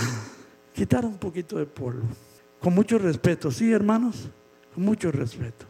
quitar 0.74 1.04
un 1.04 1.16
poquito 1.16 1.58
de 1.58 1.66
polvo, 1.66 2.02
con 2.58 2.74
mucho 2.74 2.98
respeto, 2.98 3.50
¿sí 3.52 3.72
hermanos? 3.72 4.28
Con 4.74 4.84
mucho 4.84 5.12
respeto. 5.12 5.66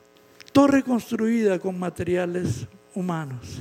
Torre 0.52 0.82
construida 0.82 1.58
con 1.58 1.78
materiales 1.78 2.66
humanos. 2.94 3.60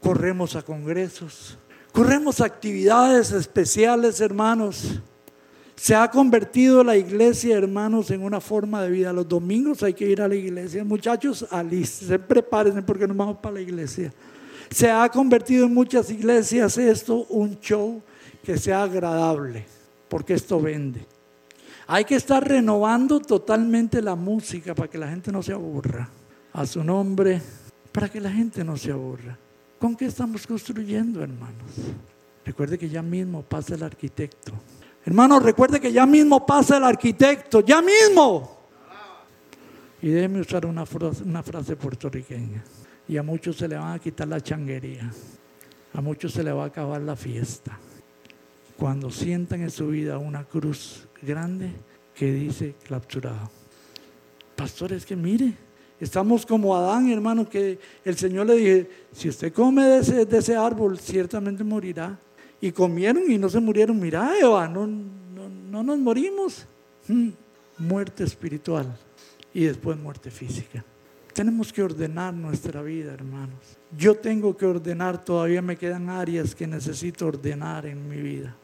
Corremos 0.00 0.54
a 0.54 0.62
congresos, 0.62 1.58
corremos 1.92 2.40
a 2.40 2.46
actividades 2.46 3.32
especiales, 3.32 4.20
hermanos 4.20 5.00
se 5.80 5.94
ha 5.94 6.10
convertido 6.10 6.84
la 6.84 6.94
iglesia, 6.94 7.56
hermanos, 7.56 8.10
en 8.10 8.22
una 8.22 8.38
forma 8.38 8.82
de 8.82 8.90
vida. 8.90 9.14
Los 9.14 9.26
domingos 9.26 9.82
hay 9.82 9.94
que 9.94 10.06
ir 10.06 10.20
a 10.20 10.28
la 10.28 10.34
iglesia. 10.34 10.84
Muchachos, 10.84 11.46
se 11.84 12.18
prepárense 12.18 12.82
porque 12.82 13.08
nos 13.08 13.16
vamos 13.16 13.38
para 13.38 13.54
la 13.54 13.60
iglesia. 13.62 14.12
Se 14.68 14.90
ha 14.90 15.08
convertido 15.08 15.64
en 15.64 15.72
muchas 15.72 16.10
iglesias 16.10 16.76
esto 16.76 17.24
un 17.30 17.58
show 17.60 18.02
que 18.44 18.58
sea 18.58 18.82
agradable, 18.82 19.64
porque 20.06 20.34
esto 20.34 20.60
vende. 20.60 21.00
Hay 21.86 22.04
que 22.04 22.16
estar 22.16 22.46
renovando 22.46 23.18
totalmente 23.18 24.02
la 24.02 24.16
música 24.16 24.74
para 24.74 24.90
que 24.90 24.98
la 24.98 25.08
gente 25.08 25.32
no 25.32 25.42
se 25.42 25.54
aburra. 25.54 26.10
A 26.52 26.66
su 26.66 26.84
nombre, 26.84 27.40
para 27.90 28.10
que 28.10 28.20
la 28.20 28.30
gente 28.30 28.62
no 28.62 28.76
se 28.76 28.92
aburra. 28.92 29.38
¿Con 29.78 29.96
qué 29.96 30.04
estamos 30.04 30.46
construyendo, 30.46 31.22
hermanos? 31.22 31.72
Recuerde 32.44 32.76
que 32.76 32.90
ya 32.90 33.00
mismo 33.00 33.40
pasa 33.40 33.76
el 33.76 33.82
arquitecto. 33.82 34.52
Hermano, 35.04 35.40
recuerde 35.40 35.80
que 35.80 35.92
ya 35.92 36.06
mismo 36.06 36.44
pasa 36.44 36.76
el 36.76 36.84
arquitecto, 36.84 37.60
ya 37.60 37.80
mismo. 37.80 38.58
Y 40.02 40.08
déjeme 40.08 40.40
usar 40.40 40.66
una 40.66 40.86
frase, 40.86 41.22
una 41.22 41.42
frase 41.42 41.76
puertorriqueña. 41.76 42.62
Y 43.08 43.16
a 43.16 43.22
muchos 43.22 43.56
se 43.56 43.68
le 43.68 43.76
van 43.76 43.94
a 43.94 43.98
quitar 43.98 44.28
la 44.28 44.40
changuería. 44.40 45.10
A 45.94 46.00
muchos 46.00 46.32
se 46.32 46.42
le 46.42 46.52
va 46.52 46.64
a 46.64 46.66
acabar 46.66 47.00
la 47.00 47.16
fiesta. 47.16 47.78
Cuando 48.76 49.10
sientan 49.10 49.62
en 49.62 49.70
su 49.70 49.88
vida 49.88 50.18
una 50.18 50.44
cruz 50.44 51.08
grande 51.20 51.70
que 52.14 52.32
dice 52.32 52.74
clapsurado. 52.84 53.50
Pastores, 54.54 55.04
que 55.04 55.16
mire, 55.16 55.54
estamos 55.98 56.46
como 56.46 56.76
Adán, 56.76 57.10
hermano, 57.10 57.48
que 57.48 57.78
el 58.04 58.16
Señor 58.16 58.46
le 58.46 58.54
dije, 58.54 58.90
si 59.12 59.28
usted 59.28 59.52
come 59.52 59.84
de 59.84 59.98
ese, 59.98 60.26
de 60.26 60.38
ese 60.38 60.56
árbol, 60.56 60.98
ciertamente 60.98 61.64
morirá 61.64 62.18
y 62.60 62.72
comieron 62.72 63.30
y 63.30 63.38
no 63.38 63.48
se 63.48 63.60
murieron. 63.60 63.98
Mira, 63.98 64.32
Eva, 64.38 64.68
no, 64.68 64.86
no, 64.86 65.82
nos 65.82 65.98
morimos. 65.98 66.66
Mm, 67.08 67.30
muerte 67.78 68.24
espiritual 68.24 68.94
y 69.54 69.64
después 69.64 69.98
muerte 69.98 70.30
física. 70.30 70.84
Tenemos 71.32 71.72
que 71.72 71.82
ordenar 71.82 72.34
nuestra 72.34 72.82
vida, 72.82 73.14
hermanos. 73.14 73.78
Yo 73.96 74.16
tengo 74.16 74.56
que 74.56 74.66
ordenar, 74.66 75.24
todavía 75.24 75.62
me 75.62 75.76
quedan 75.76 76.10
áreas 76.10 76.54
que 76.54 76.66
necesito 76.66 77.26
ordenar 77.26 77.86
en 77.86 78.08
mi 78.08 78.20
vida. 78.20 78.54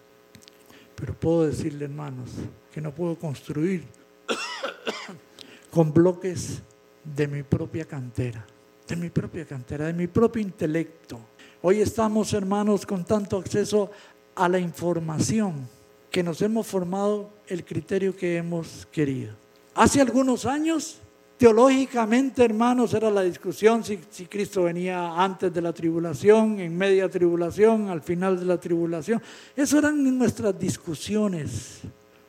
Pero 0.95 1.15
puedo 1.15 1.47
decirle, 1.47 1.85
hermanos, 1.85 2.31
que 2.73 2.81
no 2.81 2.95
puedo 2.95 3.17
construir 3.17 3.85
con 5.71 5.93
bloques 5.93 6.63
de 7.05 7.29
mi 7.29 7.43
propia 7.43 7.85
cantera, 7.85 8.45
de 8.87 8.97
mi 8.97 9.11
propia 9.11 9.45
cantera, 9.47 9.87
de 9.87 9.93
mi 9.93 10.07
propio 10.09 10.43
intelecto 10.43 11.21
Hoy 11.63 11.81
estamos, 11.81 12.33
hermanos, 12.35 12.85
con 12.85 13.05
tanto 13.05 13.39
acceso 13.39 13.91
a 14.35 14.49
la 14.49 14.59
información 14.59 15.69
que 16.11 16.23
nos 16.23 16.43
hemos 16.43 16.67
formado 16.67 17.31
el 17.47 17.65
criterio 17.65 18.15
que 18.15 18.37
hemos 18.37 18.87
querido. 18.93 19.35
Hace 19.75 20.03
algunos 20.03 20.45
años, 20.45 20.99
teológicamente, 21.39 22.45
hermanos, 22.45 22.93
era 22.93 23.11
la 23.11 23.23
discusión 23.23 23.83
si, 23.83 23.99
si, 24.11 24.27
Cristo 24.27 24.65
venía 24.65 25.15
antes 25.23 25.53
de 25.53 25.63
la 25.63 25.73
tribulación, 25.73 26.61
en 26.61 26.77
media 26.77 27.09
tribulación, 27.09 27.89
al 27.89 28.03
final 28.03 28.39
de 28.39 28.45
la 28.45 28.61
tribulación. 28.61 29.23
Eso 29.57 29.79
eran 29.79 30.19
nuestras 30.19 30.59
discusiones. 30.59 31.81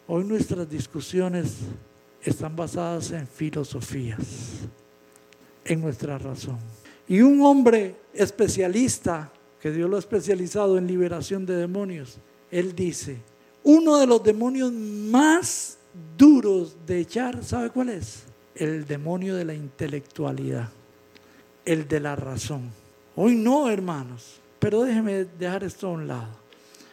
Hoy 0.07 0.23
nuestras 0.23 0.69
discusiones 0.69 1.57
están 2.21 2.55
basadas 2.55 3.11
en 3.11 3.27
filosofías, 3.27 4.19
en 5.65 5.81
nuestra 5.81 6.17
razón. 6.17 6.59
Y 7.07 7.21
un 7.21 7.41
hombre 7.41 7.95
especialista, 8.13 9.31
que 9.61 9.71
Dios 9.71 9.89
lo 9.89 9.95
ha 9.95 9.99
especializado 9.99 10.77
en 10.77 10.87
liberación 10.87 11.45
de 11.45 11.55
demonios, 11.55 12.17
él 12.51 12.75
dice, 12.75 13.17
uno 13.63 13.97
de 13.97 14.07
los 14.07 14.23
demonios 14.23 14.71
más 14.71 15.77
duros 16.17 16.75
de 16.85 16.99
echar, 16.99 17.43
¿sabe 17.43 17.69
cuál 17.69 17.89
es? 17.89 18.23
El 18.55 18.85
demonio 18.85 19.35
de 19.35 19.45
la 19.45 19.53
intelectualidad, 19.53 20.69
el 21.63 21.87
de 21.87 21.99
la 21.99 22.15
razón. 22.15 22.69
Hoy 23.15 23.35
no, 23.35 23.69
hermanos, 23.69 24.39
pero 24.59 24.83
déjeme 24.83 25.25
dejar 25.25 25.63
esto 25.63 25.87
a 25.87 25.91
un 25.91 26.07
lado. 26.07 26.47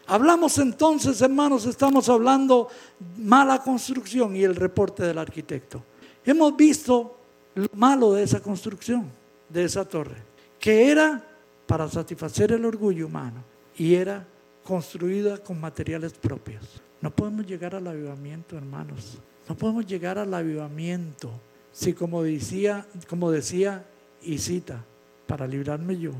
Hablamos 0.07 0.59
entonces, 0.59 1.21
hermanos, 1.23 1.67
estamos 1.67 2.09
hablando 2.09 2.69
mala 3.17 3.63
construcción 3.63 4.37
y 4.37 4.45
el 4.45 4.55
reporte 4.55 5.03
del 5.03 5.19
arquitecto. 5.19 5.83
Hemos 6.25 6.57
visto 6.57 7.19
lo 7.55 7.69
malo 7.75 8.13
de 8.13 8.23
esa 8.23 8.41
construcción 8.41 9.24
de 9.55 9.65
esa 9.65 9.89
torre, 9.89 10.17
que 10.59 10.91
era 10.91 11.25
para 11.67 11.89
satisfacer 11.89 12.53
el 12.53 12.65
orgullo 12.65 13.07
humano 13.07 13.43
y 13.79 13.95
era 13.95 14.27
construida 14.65 15.39
con 15.39 15.61
materiales 15.61 16.13
propios. 16.13 16.83
No 17.01 17.15
podemos 17.15 17.47
llegar 17.47 17.75
al 17.75 17.87
avivamiento, 17.87 18.57
hermanos. 18.57 19.19
No 19.49 19.57
podemos 19.57 19.87
llegar 19.87 20.19
al 20.19 20.35
avivamiento 20.35 21.31
si 21.73 21.93
como 21.93 22.23
decía, 22.23 22.87
como 23.09 23.31
decía 23.31 23.85
y 24.23 24.39
cita, 24.39 24.85
para 25.27 25.47
librarme 25.47 25.99
yo, 25.99 26.13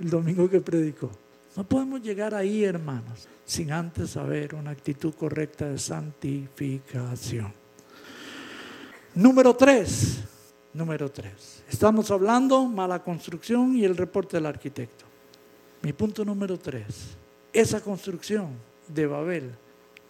el 0.00 0.10
domingo 0.10 0.48
que 0.48 0.60
predicó. 0.60 1.10
No 1.56 1.64
podemos 1.64 2.02
llegar 2.02 2.34
ahí, 2.34 2.62
hermanos, 2.62 3.26
sin 3.44 3.72
antes 3.72 4.10
saber 4.10 4.54
una 4.54 4.70
actitud 4.70 5.12
correcta 5.14 5.68
de 5.68 5.78
santificación. 5.78 7.52
Número 9.14 9.56
tres, 9.56 10.20
número 10.78 11.10
tres. 11.10 11.64
Estamos 11.68 12.08
hablando 12.12 12.64
mala 12.66 13.02
construcción 13.02 13.76
y 13.76 13.84
el 13.84 13.96
reporte 13.96 14.36
del 14.36 14.46
arquitecto. 14.46 15.04
Mi 15.82 15.92
punto 15.92 16.24
número 16.24 16.56
tres. 16.56 17.16
Esa 17.52 17.80
construcción 17.80 18.50
de 18.86 19.06
Babel 19.06 19.50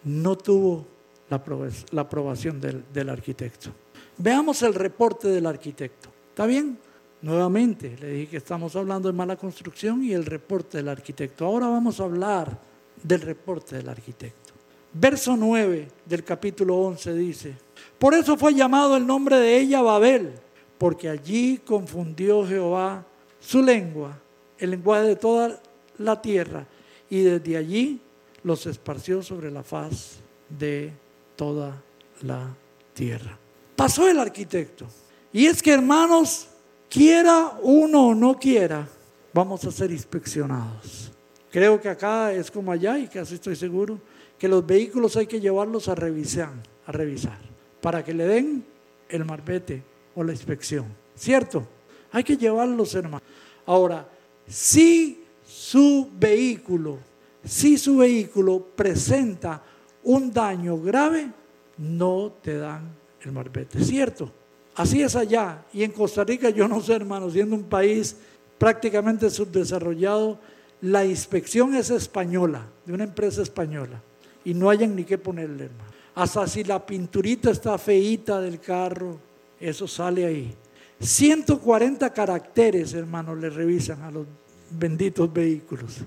no 0.03 0.37
tuvo 0.37 0.85
la 1.29 2.01
aprobación 2.01 2.61
del, 2.61 2.85
del 2.93 3.09
arquitecto. 3.09 3.71
Veamos 4.17 4.61
el 4.61 4.75
reporte 4.75 5.27
del 5.29 5.47
arquitecto. 5.47 6.09
¿Está 6.29 6.45
bien? 6.45 6.77
Nuevamente, 7.21 7.97
le 7.99 8.11
dije 8.11 8.31
que 8.31 8.37
estamos 8.37 8.75
hablando 8.75 9.09
de 9.09 9.17
mala 9.17 9.35
construcción 9.35 10.03
y 10.03 10.13
el 10.13 10.25
reporte 10.25 10.77
del 10.77 10.89
arquitecto. 10.89 11.45
Ahora 11.45 11.67
vamos 11.67 11.99
a 11.99 12.03
hablar 12.03 12.59
del 13.01 13.21
reporte 13.21 13.77
del 13.77 13.89
arquitecto. 13.89 14.53
Verso 14.93 15.35
9 15.35 15.87
del 16.05 16.23
capítulo 16.23 16.75
11 16.77 17.13
dice, 17.13 17.55
por 17.97 18.13
eso 18.13 18.37
fue 18.37 18.53
llamado 18.53 18.97
el 18.97 19.05
nombre 19.05 19.37
de 19.37 19.59
ella 19.59 19.81
Babel, 19.81 20.33
porque 20.79 21.09
allí 21.09 21.59
confundió 21.63 22.47
Jehová 22.47 23.05
su 23.39 23.61
lengua, 23.61 24.17
el 24.57 24.71
lenguaje 24.71 25.09
de 25.09 25.15
toda 25.17 25.61
la 25.99 26.21
tierra, 26.21 26.65
y 27.09 27.21
desde 27.21 27.57
allí 27.57 28.01
los 28.43 28.65
esparció 28.65 29.21
sobre 29.21 29.51
la 29.51 29.61
faz 29.61 30.19
de 30.47 30.91
toda 31.35 31.75
la 32.21 32.55
tierra. 32.93 33.37
Pasó 33.75 34.07
el 34.07 34.19
arquitecto. 34.19 34.87
Y 35.33 35.45
es 35.45 35.61
que 35.61 35.73
hermanos, 35.73 36.47
quiera 36.89 37.59
uno 37.61 38.07
o 38.07 38.15
no 38.15 38.39
quiera, 38.39 38.87
vamos 39.33 39.65
a 39.65 39.71
ser 39.71 39.91
inspeccionados. 39.91 41.11
Creo 41.51 41.79
que 41.79 41.89
acá 41.89 42.31
es 42.31 42.49
como 42.49 42.71
allá 42.71 42.97
y 42.97 43.07
casi 43.07 43.35
estoy 43.35 43.55
seguro 43.55 43.99
que 44.37 44.47
los 44.47 44.65
vehículos 44.65 45.17
hay 45.17 45.27
que 45.27 45.41
llevarlos 45.41 45.89
a 45.89 45.95
revisar, 45.95 46.53
a 46.85 46.91
revisar, 46.91 47.37
para 47.81 48.03
que 48.03 48.13
le 48.13 48.25
den 48.25 48.65
el 49.09 49.25
marbete 49.25 49.83
o 50.15 50.23
la 50.23 50.31
inspección. 50.31 50.85
¿Cierto? 51.15 51.67
Hay 52.11 52.23
que 52.23 52.37
llevarlos, 52.37 52.95
hermanos. 52.95 53.27
Ahora, 53.65 54.07
si 54.47 55.23
su 55.45 56.09
vehículo, 56.17 56.97
si 57.43 57.77
su 57.77 57.97
vehículo 57.97 58.65
presenta 58.75 59.61
un 60.03 60.31
daño 60.31 60.79
grave, 60.79 61.29
no 61.77 62.33
te 62.41 62.57
dan 62.57 62.95
el 63.21 63.31
marbete, 63.31 63.83
¿cierto? 63.83 64.31
Así 64.75 65.01
es 65.01 65.15
allá. 65.15 65.65
Y 65.73 65.83
en 65.83 65.91
Costa 65.91 66.23
Rica, 66.23 66.49
yo 66.49 66.67
no 66.67 66.81
sé, 66.81 66.93
hermano, 66.93 67.29
siendo 67.29 67.55
un 67.55 67.63
país 67.63 68.15
prácticamente 68.57 69.29
subdesarrollado, 69.29 70.39
la 70.81 71.05
inspección 71.05 71.75
es 71.75 71.89
española, 71.89 72.65
de 72.85 72.93
una 72.93 73.03
empresa 73.03 73.41
española. 73.41 74.01
Y 74.45 74.53
no 74.53 74.69
hayan 74.69 74.95
ni 74.95 75.03
qué 75.03 75.17
ponerle, 75.17 75.65
hermano. 75.65 75.89
Hasta 76.15 76.47
si 76.47 76.63
la 76.63 76.85
pinturita 76.85 77.51
está 77.51 77.77
feíta 77.77 78.39
del 78.41 78.59
carro, 78.59 79.19
eso 79.59 79.87
sale 79.87 80.25
ahí. 80.25 80.53
140 80.99 82.11
caracteres, 82.13 82.93
hermano, 82.93 83.35
le 83.35 83.49
revisan 83.49 84.01
a 84.01 84.11
los 84.11 84.25
benditos 84.71 85.31
vehículos. 85.31 85.97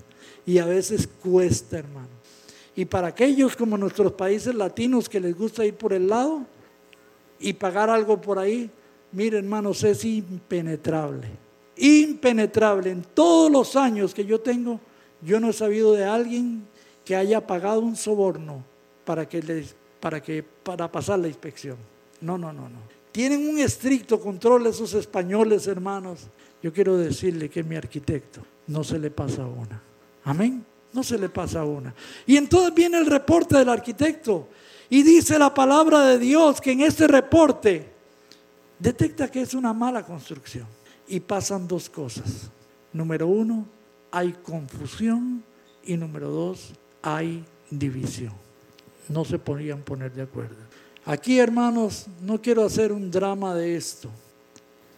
Y 0.45 0.57
a 0.57 0.65
veces 0.65 1.07
cuesta, 1.07 1.79
hermano. 1.79 2.09
Y 2.75 2.85
para 2.85 3.07
aquellos 3.07 3.55
como 3.55 3.77
nuestros 3.77 4.13
países 4.13 4.53
latinos 4.55 5.07
que 5.07 5.19
les 5.19 5.35
gusta 5.37 5.65
ir 5.65 5.75
por 5.75 5.93
el 5.93 6.07
lado, 6.07 6.45
y 7.43 7.53
pagar 7.53 7.89
algo 7.89 8.21
por 8.21 8.39
ahí, 8.39 8.69
mire 9.11 9.37
hermanos, 9.37 9.83
es 9.83 10.05
impenetrable. 10.05 11.27
Impenetrable. 11.75 12.89
En 12.89 13.01
todos 13.01 13.51
los 13.51 13.75
años 13.75 14.13
que 14.13 14.25
yo 14.25 14.39
tengo, 14.39 14.79
yo 15.21 15.39
no 15.39 15.49
he 15.49 15.53
sabido 15.53 15.91
de 15.91 16.05
alguien 16.05 16.65
que 17.03 17.15
haya 17.15 17.45
pagado 17.45 17.81
un 17.81 17.97
soborno 17.97 18.63
para, 19.03 19.27
que 19.27 19.41
les, 19.41 19.75
para, 19.99 20.21
que, 20.21 20.41
para 20.41 20.89
pasar 20.89 21.19
la 21.19 21.27
inspección. 21.27 21.77
No, 22.21 22.37
no, 22.37 22.53
no, 22.53 22.69
no. 22.69 22.79
Tienen 23.13 23.47
un 23.47 23.59
estricto 23.59 24.19
control 24.19 24.65
esos 24.65 24.95
españoles, 24.95 25.67
hermanos. 25.67 26.21
Yo 26.63 26.73
quiero 26.73 26.97
decirle 26.97 27.47
que 27.47 27.63
mi 27.63 27.75
arquitecto 27.75 28.41
no 28.65 28.83
se 28.83 28.97
le 28.97 29.11
pasa 29.11 29.45
una. 29.45 29.79
Amén. 30.23 30.65
No 30.91 31.03
se 31.03 31.19
le 31.19 31.29
pasa 31.29 31.63
una. 31.63 31.93
Y 32.25 32.37
entonces 32.37 32.73
viene 32.73 32.97
el 32.97 33.05
reporte 33.05 33.55
del 33.55 33.69
arquitecto. 33.69 34.49
Y 34.89 35.03
dice 35.03 35.37
la 35.37 35.53
palabra 35.53 36.07
de 36.07 36.17
Dios 36.17 36.59
que 36.59 36.71
en 36.71 36.81
este 36.81 37.07
reporte 37.07 37.87
detecta 38.79 39.29
que 39.29 39.41
es 39.41 39.53
una 39.53 39.73
mala 39.73 40.03
construcción. 40.03 40.65
Y 41.07 41.19
pasan 41.19 41.67
dos 41.67 41.91
cosas. 41.91 42.49
Número 42.93 43.27
uno, 43.27 43.67
hay 44.09 44.33
confusión. 44.41 45.43
Y 45.83 45.97
número 45.97 46.31
dos, 46.31 46.73
hay 47.03 47.45
división. 47.69 48.33
No 49.07 49.23
se 49.23 49.37
podían 49.37 49.83
poner 49.83 50.13
de 50.13 50.23
acuerdo. 50.23 50.72
Aquí, 51.05 51.39
hermanos, 51.39 52.07
no 52.21 52.41
quiero 52.41 52.63
hacer 52.63 52.91
un 52.91 53.11
drama 53.11 53.53
de 53.55 53.75
esto. 53.75 54.09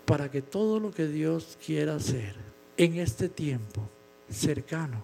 Para 0.06 0.30
que 0.30 0.41
todo 0.41 0.80
lo 0.80 0.91
que 0.91 1.08
Dios 1.08 1.58
quiera 1.65 1.96
hacer 1.96 2.36
en 2.78 2.98
este 2.98 3.28
tiempo 3.28 3.82
cercano, 4.30 5.04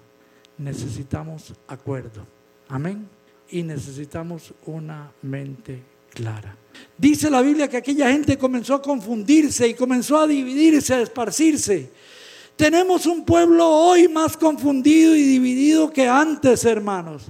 necesitamos 0.58 1.54
acuerdo. 1.68 2.26
Amén 2.68 3.08
y 3.52 3.64
necesitamos 3.64 4.54
una 4.66 5.12
mente 5.22 5.84
clara. 6.10 6.56
Dice 6.98 7.30
la 7.30 7.42
Biblia 7.42 7.68
que 7.68 7.78
aquella 7.78 8.12
gente 8.12 8.38
comenzó 8.38 8.76
a 8.76 8.82
confundirse 8.82 9.68
y 9.68 9.74
comenzó 9.74 10.18
a 10.18 10.28
dividirse, 10.28 10.94
a 10.94 11.02
esparcirse. 11.02 11.92
Tenemos 12.56 13.06
un 13.06 13.26
pueblo 13.26 13.68
hoy 13.68 14.08
más 14.08 14.38
confundido 14.38 15.16
y 15.16 15.24
dividido 15.24 15.92
que 15.92 16.08
antes, 16.08 16.64
hermanos. 16.64 17.24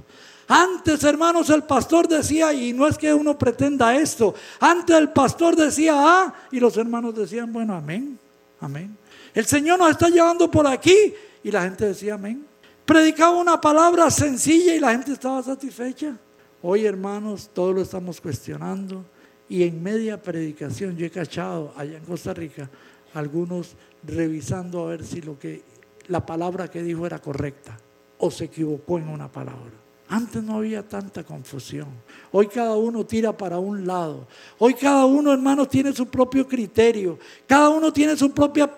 Antes, 0.48 1.02
hermanos, 1.04 1.50
el 1.50 1.62
pastor 1.62 2.08
decía, 2.08 2.52
y 2.52 2.72
no 2.72 2.86
es 2.86 2.98
que 2.98 3.12
uno 3.14 3.38
pretenda 3.38 3.94
esto, 3.94 4.34
antes 4.60 4.96
el 4.96 5.10
pastor 5.10 5.56
decía 5.56 5.94
ah, 5.96 6.34
y 6.50 6.60
los 6.60 6.76
hermanos 6.76 7.14
decían, 7.14 7.52
bueno, 7.52 7.74
amén, 7.74 8.18
amén. 8.60 8.96
El 9.34 9.46
Señor 9.46 9.78
nos 9.78 9.90
está 9.90 10.08
llevando 10.08 10.50
por 10.50 10.66
aquí, 10.66 11.14
y 11.42 11.50
la 11.50 11.62
gente 11.62 11.86
decía, 11.86 12.14
amén. 12.14 12.44
Predicaba 12.84 13.36
una 13.36 13.60
palabra 13.60 14.10
sencilla 14.10 14.74
y 14.74 14.80
la 14.80 14.90
gente 14.90 15.12
estaba 15.12 15.42
satisfecha. 15.42 16.16
Hoy, 16.62 16.84
hermanos, 16.84 17.50
todo 17.52 17.72
lo 17.72 17.82
estamos 17.82 18.20
cuestionando. 18.20 19.04
Y 19.48 19.62
en 19.62 19.82
media 19.82 20.20
predicación 20.20 20.96
yo 20.96 21.06
he 21.06 21.10
cachado 21.10 21.72
allá 21.76 21.98
en 21.98 22.04
Costa 22.04 22.32
Rica 22.32 22.68
algunos 23.14 23.76
revisando 24.04 24.84
a 24.84 24.90
ver 24.90 25.04
si 25.04 25.20
lo 25.20 25.38
que 25.38 25.62
la 26.08 26.24
palabra 26.24 26.70
que 26.70 26.82
dijo 26.82 27.06
era 27.06 27.18
correcta 27.18 27.78
o 28.18 28.30
se 28.30 28.44
equivocó 28.44 28.98
en 28.98 29.08
una 29.08 29.30
palabra. 29.30 29.81
Antes 30.12 30.42
no 30.42 30.58
había 30.58 30.86
tanta 30.86 31.24
confusión. 31.24 31.88
Hoy 32.32 32.46
cada 32.46 32.76
uno 32.76 33.06
tira 33.06 33.34
para 33.34 33.58
un 33.58 33.86
lado. 33.86 34.28
Hoy 34.58 34.74
cada 34.74 35.06
uno, 35.06 35.32
hermanos, 35.32 35.70
tiene 35.70 35.90
su 35.94 36.06
propio 36.06 36.46
criterio. 36.46 37.18
Cada 37.46 37.70
uno 37.70 37.90
tiene 37.90 38.14
su 38.14 38.30
propia 38.30 38.70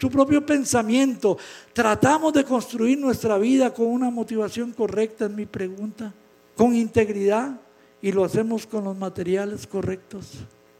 su 0.00 0.10
propio 0.10 0.44
pensamiento. 0.44 1.38
Tratamos 1.72 2.32
de 2.32 2.42
construir 2.42 2.98
nuestra 2.98 3.38
vida 3.38 3.72
con 3.72 3.86
una 3.86 4.10
motivación 4.10 4.72
correcta, 4.72 5.26
es 5.26 5.30
mi 5.30 5.46
pregunta, 5.46 6.12
con 6.56 6.74
integridad 6.74 7.60
y 8.02 8.10
lo 8.10 8.24
hacemos 8.24 8.66
con 8.66 8.82
los 8.82 8.96
materiales 8.96 9.68
correctos. 9.68 10.38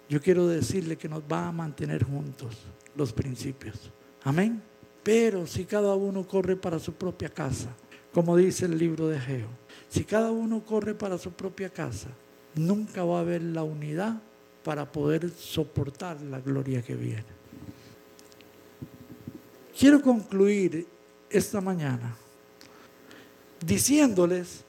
Yo 0.09 0.21
quiero 0.21 0.49
decirle 0.49 0.97
que 0.97 1.09
nos 1.09 1.23
va 1.23 1.47
a 1.47 1.53
mantener 1.53 2.03
juntos 2.03 2.57
los 2.97 3.13
principios. 3.13 3.93
Amén. 4.25 4.61
Pero 5.05 5.47
si 5.47 5.67
cada 5.67 5.95
uno 5.95 6.27
corre 6.27 6.57
para 6.57 6.81
su 6.81 6.95
propia 6.95 7.29
casa, 7.29 7.69
como 8.13 8.37
dice 8.37 8.65
el 8.65 8.77
libro 8.77 9.07
de 9.07 9.21
Geo, 9.21 9.60
si 9.91 10.05
cada 10.05 10.31
uno 10.31 10.65
corre 10.65 10.95
para 10.95 11.19
su 11.19 11.33
propia 11.33 11.69
casa, 11.69 12.09
nunca 12.55 13.05
va 13.05 13.19
a 13.19 13.21
haber 13.21 13.43
la 13.43 13.65
unidad 13.65 14.23
para 14.63 14.91
poder 14.91 15.29
soportar 15.31 16.21
la 16.23 16.41
gloria 16.41 16.81
que 16.81 16.95
viene. 16.95 17.25
Quiero 19.77 20.01
concluir 20.01 20.87
esta 21.29 21.61
mañana 21.61 22.15
diciéndoles 23.65 24.65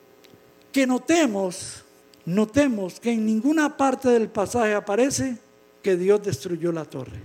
que 0.71 0.87
notemos, 0.87 1.83
notemos 2.25 2.99
que 2.99 3.11
en 3.11 3.25
ninguna 3.25 3.77
parte 3.77 4.09
del 4.09 4.27
pasaje 4.29 4.73
aparece 4.73 5.37
que 5.83 5.97
Dios 5.97 6.23
destruyó 6.23 6.71
la 6.71 6.85
torre. 6.85 7.19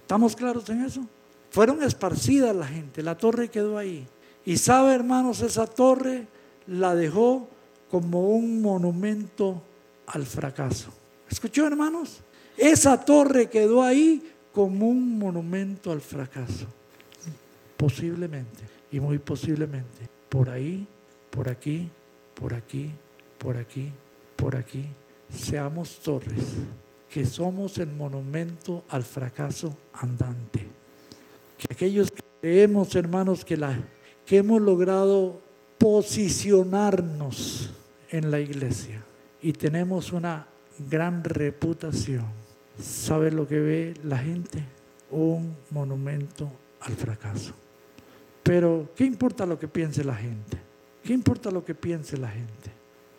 ¿Estamos 0.00 0.34
claros 0.34 0.68
en 0.68 0.84
eso? 0.84 1.06
Fueron 1.50 1.82
esparcidas 1.82 2.56
la 2.56 2.66
gente, 2.66 3.02
la 3.02 3.16
torre 3.16 3.48
quedó 3.48 3.78
ahí. 3.78 4.06
Y 4.44 4.56
sabe, 4.56 4.94
hermanos, 4.94 5.40
esa 5.40 5.66
torre 5.66 6.26
la 6.66 6.94
dejó 6.94 7.48
como 7.90 8.28
un 8.30 8.62
monumento 8.62 9.62
al 10.06 10.24
fracaso. 10.24 10.90
¿Escuchó, 11.30 11.66
hermanos? 11.66 12.20
Esa 12.56 13.04
torre 13.04 13.48
quedó 13.48 13.82
ahí 13.82 14.32
como 14.52 14.88
un 14.88 15.18
monumento 15.18 15.90
al 15.90 16.00
fracaso. 16.00 16.66
posiblemente 17.76 18.62
y 18.92 19.00
muy 19.00 19.18
posiblemente 19.18 20.08
por 20.28 20.48
ahí, 20.48 20.86
por 21.30 21.48
aquí, 21.48 21.90
por 22.34 22.54
aquí, 22.54 22.90
por 23.38 23.56
aquí, 23.56 23.90
por 24.36 24.56
aquí, 24.56 24.86
seamos 25.28 25.98
torres, 25.98 26.44
que 27.08 27.24
somos 27.24 27.78
el 27.78 27.88
monumento 27.88 28.84
al 28.88 29.02
fracaso 29.02 29.76
andante. 29.92 30.66
Que 31.58 31.72
aquellos 31.72 32.10
que 32.10 32.22
creemos, 32.40 32.94
hermanos, 32.96 33.44
que, 33.44 33.56
la, 33.56 33.78
que 34.24 34.38
hemos 34.38 34.60
logrado 34.60 35.40
posicionarnos 35.84 37.68
en 38.08 38.30
la 38.30 38.40
iglesia 38.40 39.04
y 39.42 39.52
tenemos 39.52 40.12
una 40.12 40.46
gran 40.88 41.22
reputación. 41.22 42.24
¿Sabe 42.80 43.30
lo 43.30 43.46
que 43.46 43.60
ve 43.60 43.94
la 44.02 44.16
gente? 44.16 44.64
Un 45.10 45.54
monumento 45.68 46.50
al 46.80 46.94
fracaso. 46.94 47.52
Pero, 48.42 48.92
¿qué 48.96 49.04
importa 49.04 49.44
lo 49.44 49.58
que 49.58 49.68
piense 49.68 50.02
la 50.04 50.14
gente? 50.14 50.56
¿Qué 51.02 51.12
importa 51.12 51.50
lo 51.50 51.62
que 51.62 51.74
piense 51.74 52.16
la 52.16 52.30
gente? 52.30 52.70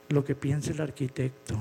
Lo 0.10 0.26
que 0.26 0.34
piense 0.34 0.72
el 0.72 0.82
arquitecto. 0.82 1.60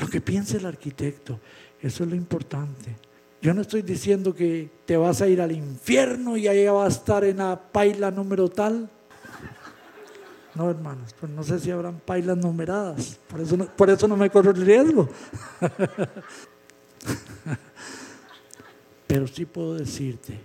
Lo 0.00 0.06
que 0.06 0.20
piense 0.20 0.58
el 0.58 0.66
arquitecto. 0.66 1.40
Eso 1.80 2.04
es 2.04 2.10
lo 2.10 2.14
importante. 2.14 2.94
Yo 3.40 3.52
no 3.52 3.62
estoy 3.62 3.82
diciendo 3.82 4.32
que 4.32 4.70
te 4.86 4.96
vas 4.96 5.20
a 5.22 5.26
ir 5.26 5.40
al 5.40 5.50
infierno 5.50 6.36
y 6.36 6.46
ahí 6.46 6.66
va 6.66 6.84
a 6.84 6.88
estar 6.88 7.24
en 7.24 7.38
la 7.38 7.60
paila 7.60 8.12
número 8.12 8.48
tal. 8.48 8.88
No, 10.54 10.70
hermanos, 10.70 11.14
pues 11.18 11.32
no 11.32 11.42
sé 11.42 11.58
si 11.58 11.70
habrán 11.70 11.98
pailas 12.00 12.36
numeradas. 12.36 13.18
Por 13.28 13.40
eso 13.40 13.56
no, 13.56 13.64
por 13.66 13.88
eso 13.88 14.06
no 14.06 14.16
me 14.16 14.28
corro 14.28 14.50
el 14.50 14.66
riesgo. 14.66 15.08
Pero 19.06 19.26
sí 19.26 19.46
puedo 19.46 19.74
decirte 19.74 20.38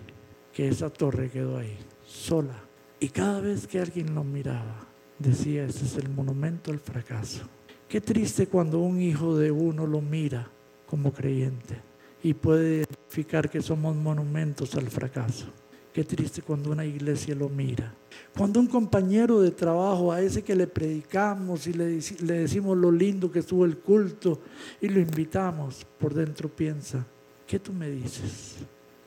que 0.54 0.68
esa 0.70 0.90
torre 0.90 1.30
quedó 1.30 1.58
ahí, 1.58 1.78
sola. 2.06 2.56
Y 3.00 3.10
cada 3.10 3.42
vez 3.42 3.68
que 3.68 3.80
alguien 3.80 4.16
lo 4.16 4.24
miraba, 4.24 4.88
decía, 5.20 5.66
ese 5.66 5.86
es 5.86 5.96
el 5.98 6.10
monumento 6.10 6.72
al 6.72 6.80
fracaso. 6.80 7.44
Qué 7.88 8.02
triste 8.02 8.48
cuando 8.48 8.80
un 8.80 9.02
hijo 9.02 9.38
de 9.38 9.52
uno 9.52 9.86
lo 9.86 10.02
mira 10.02 10.50
como 10.88 11.14
creyente 11.14 11.82
y 12.24 12.34
puede 12.34 12.78
identificar 12.78 13.50
que 13.50 13.62
somos 13.62 13.96
monumentos 13.96 14.76
al 14.76 14.90
fracaso. 14.90 15.48
Qué 15.98 16.04
triste 16.04 16.44
cuando 16.44 16.70
una 16.70 16.86
iglesia 16.86 17.34
lo 17.34 17.50
mira. 17.50 17.92
Cuando 18.38 18.60
un 18.60 18.68
compañero 18.68 19.42
de 19.42 19.50
trabajo, 19.50 20.12
a 20.12 20.22
ese 20.22 20.44
que 20.44 20.56
le 20.56 20.68
predicamos 20.68 21.66
y 21.66 21.74
le, 21.74 22.00
decimos 22.20 22.78
lo 22.78 22.92
lindo 22.92 23.32
que 23.32 23.40
estuvo 23.40 23.66
el 23.66 23.80
culto 23.80 24.40
y 24.80 24.90
lo 24.90 25.00
invitamos, 25.00 25.88
por 25.98 26.14
dentro 26.14 26.50
piensa, 26.50 27.04
¿qué 27.48 27.58
tú 27.58 27.74
me 27.74 27.90
dices 27.90 28.58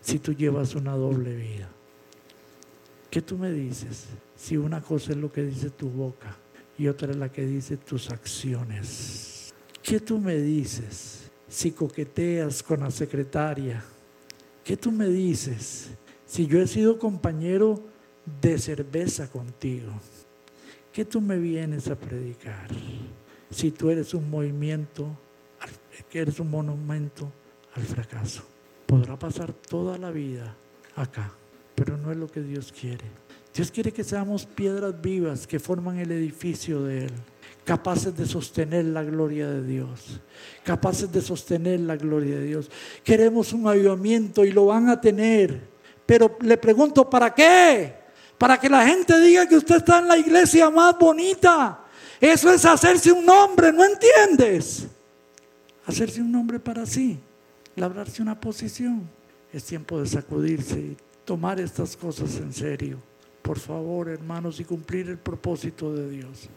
si 0.01 0.18
tú 0.18 0.32
llevas 0.32 0.74
una 0.74 0.97
doble 0.97 1.36
vida? 1.36 1.68
¿Qué 3.09 3.22
tú 3.22 3.38
me 3.38 3.53
dices 3.53 4.07
si 4.34 4.57
una 4.57 4.80
cosa 4.80 5.12
es 5.12 5.18
lo 5.18 5.30
que 5.30 5.45
dice 5.45 5.70
tu 5.70 5.88
boca 5.88 6.36
y 6.76 6.88
otra 6.88 7.12
es 7.12 7.16
la 7.16 7.30
que 7.30 7.47
dice 7.47 7.76
tus 7.76 8.11
acciones? 8.11 9.55
¿Qué 9.80 10.01
tú 10.01 10.18
me 10.18 10.34
dices 10.34 11.30
si 11.47 11.70
coqueteas 11.70 12.64
con 12.64 12.80
la 12.80 12.91
secretaria? 12.91 13.80
¿Qué 14.64 14.76
tú 14.76 14.91
me 14.91 15.07
dices 15.07 15.91
si 16.31 16.47
yo 16.47 16.61
he 16.61 16.66
sido 16.68 16.97
compañero 16.97 17.83
de 18.41 18.57
cerveza 18.57 19.28
contigo, 19.28 19.91
¿qué 20.93 21.05
tú 21.05 21.20
me 21.20 21.37
vienes 21.37 21.89
a 21.89 21.97
predicar? 21.97 22.68
Si 23.51 23.72
tú 23.72 23.91
eres 23.91 24.14
un 24.14 24.31
movimiento, 24.31 25.09
que 26.09 26.20
eres 26.20 26.39
un 26.39 26.49
monumento 26.49 27.33
al 27.74 27.83
fracaso. 27.83 28.45
Podrá 28.87 29.18
pasar 29.18 29.53
toda 29.53 29.99
la 29.99 30.12
vida 30.12 30.57
acá, 30.95 31.33
pero 31.74 31.97
no 31.97 32.12
es 32.12 32.16
lo 32.16 32.28
que 32.28 32.43
Dios 32.43 32.72
quiere. 32.72 33.07
Dios 33.53 33.72
quiere 33.72 33.91
que 33.91 34.05
seamos 34.05 34.47
piedras 34.47 35.03
vivas 35.03 35.49
que 35.49 35.59
forman 35.59 35.99
el 35.99 36.12
edificio 36.12 36.85
de 36.85 37.07
Él, 37.07 37.12
capaces 37.64 38.16
de 38.16 38.24
sostener 38.24 38.85
la 38.85 39.03
gloria 39.03 39.51
de 39.51 39.66
Dios, 39.66 40.20
capaces 40.62 41.11
de 41.11 41.22
sostener 41.22 41.81
la 41.81 41.97
gloria 41.97 42.37
de 42.37 42.45
Dios. 42.45 42.70
Queremos 43.03 43.53
un 43.53 43.66
avivamiento 43.66 44.45
y 44.45 44.53
lo 44.53 44.66
van 44.66 44.89
a 44.89 45.01
tener 45.01 45.70
pero 46.11 46.37
le 46.41 46.57
pregunto, 46.57 47.09
¿para 47.09 47.33
qué? 47.33 47.95
Para 48.37 48.59
que 48.59 48.69
la 48.69 48.85
gente 48.85 49.17
diga 49.21 49.49
que 49.49 49.57
usted 49.57 49.77
está 49.77 50.01
en 50.01 50.09
la 50.09 50.19
iglesia 50.19 50.69
más 50.69 50.99
bonita. 50.99 51.85
Eso 52.21 52.53
es 52.53 52.65
hacerse 52.65 53.13
un 53.13 53.25
nombre, 53.25 53.73
¿no 53.73 53.85
entiendes? 53.85 54.89
Hacerse 55.87 56.21
un 56.21 56.33
nombre 56.33 56.59
para 56.59 56.85
sí, 56.85 57.17
labrarse 57.77 58.23
una 58.23 58.41
posición. 58.41 59.09
Es 59.53 59.63
tiempo 59.63 60.01
de 60.01 60.09
sacudirse 60.09 60.81
y 60.81 60.97
tomar 61.25 61.61
estas 61.61 61.97
cosas 61.97 62.35
en 62.39 62.53
serio. 62.53 62.99
Por 63.41 63.61
favor, 63.61 64.09
hermanos, 64.09 64.59
y 64.59 64.65
cumplir 64.65 65.11
el 65.11 65.19
propósito 65.19 65.95
de 65.95 66.11
Dios. 66.11 66.49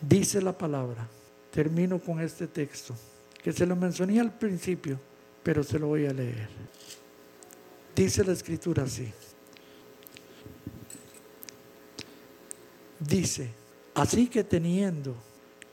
Dice 0.00 0.42
la 0.42 0.58
palabra. 0.58 1.06
Termino 1.52 2.00
con 2.00 2.18
este 2.18 2.48
texto, 2.48 2.96
que 3.40 3.52
se 3.52 3.66
lo 3.66 3.76
mencioné 3.76 4.18
al 4.18 4.36
principio, 4.36 4.98
pero 5.44 5.62
se 5.62 5.78
lo 5.78 5.86
voy 5.86 6.06
a 6.06 6.12
leer. 6.12 6.59
Dice 8.00 8.24
la 8.24 8.32
escritura 8.32 8.84
así. 8.84 9.12
Dice, 12.98 13.50
así 13.92 14.26
que 14.26 14.42
teniendo 14.42 15.14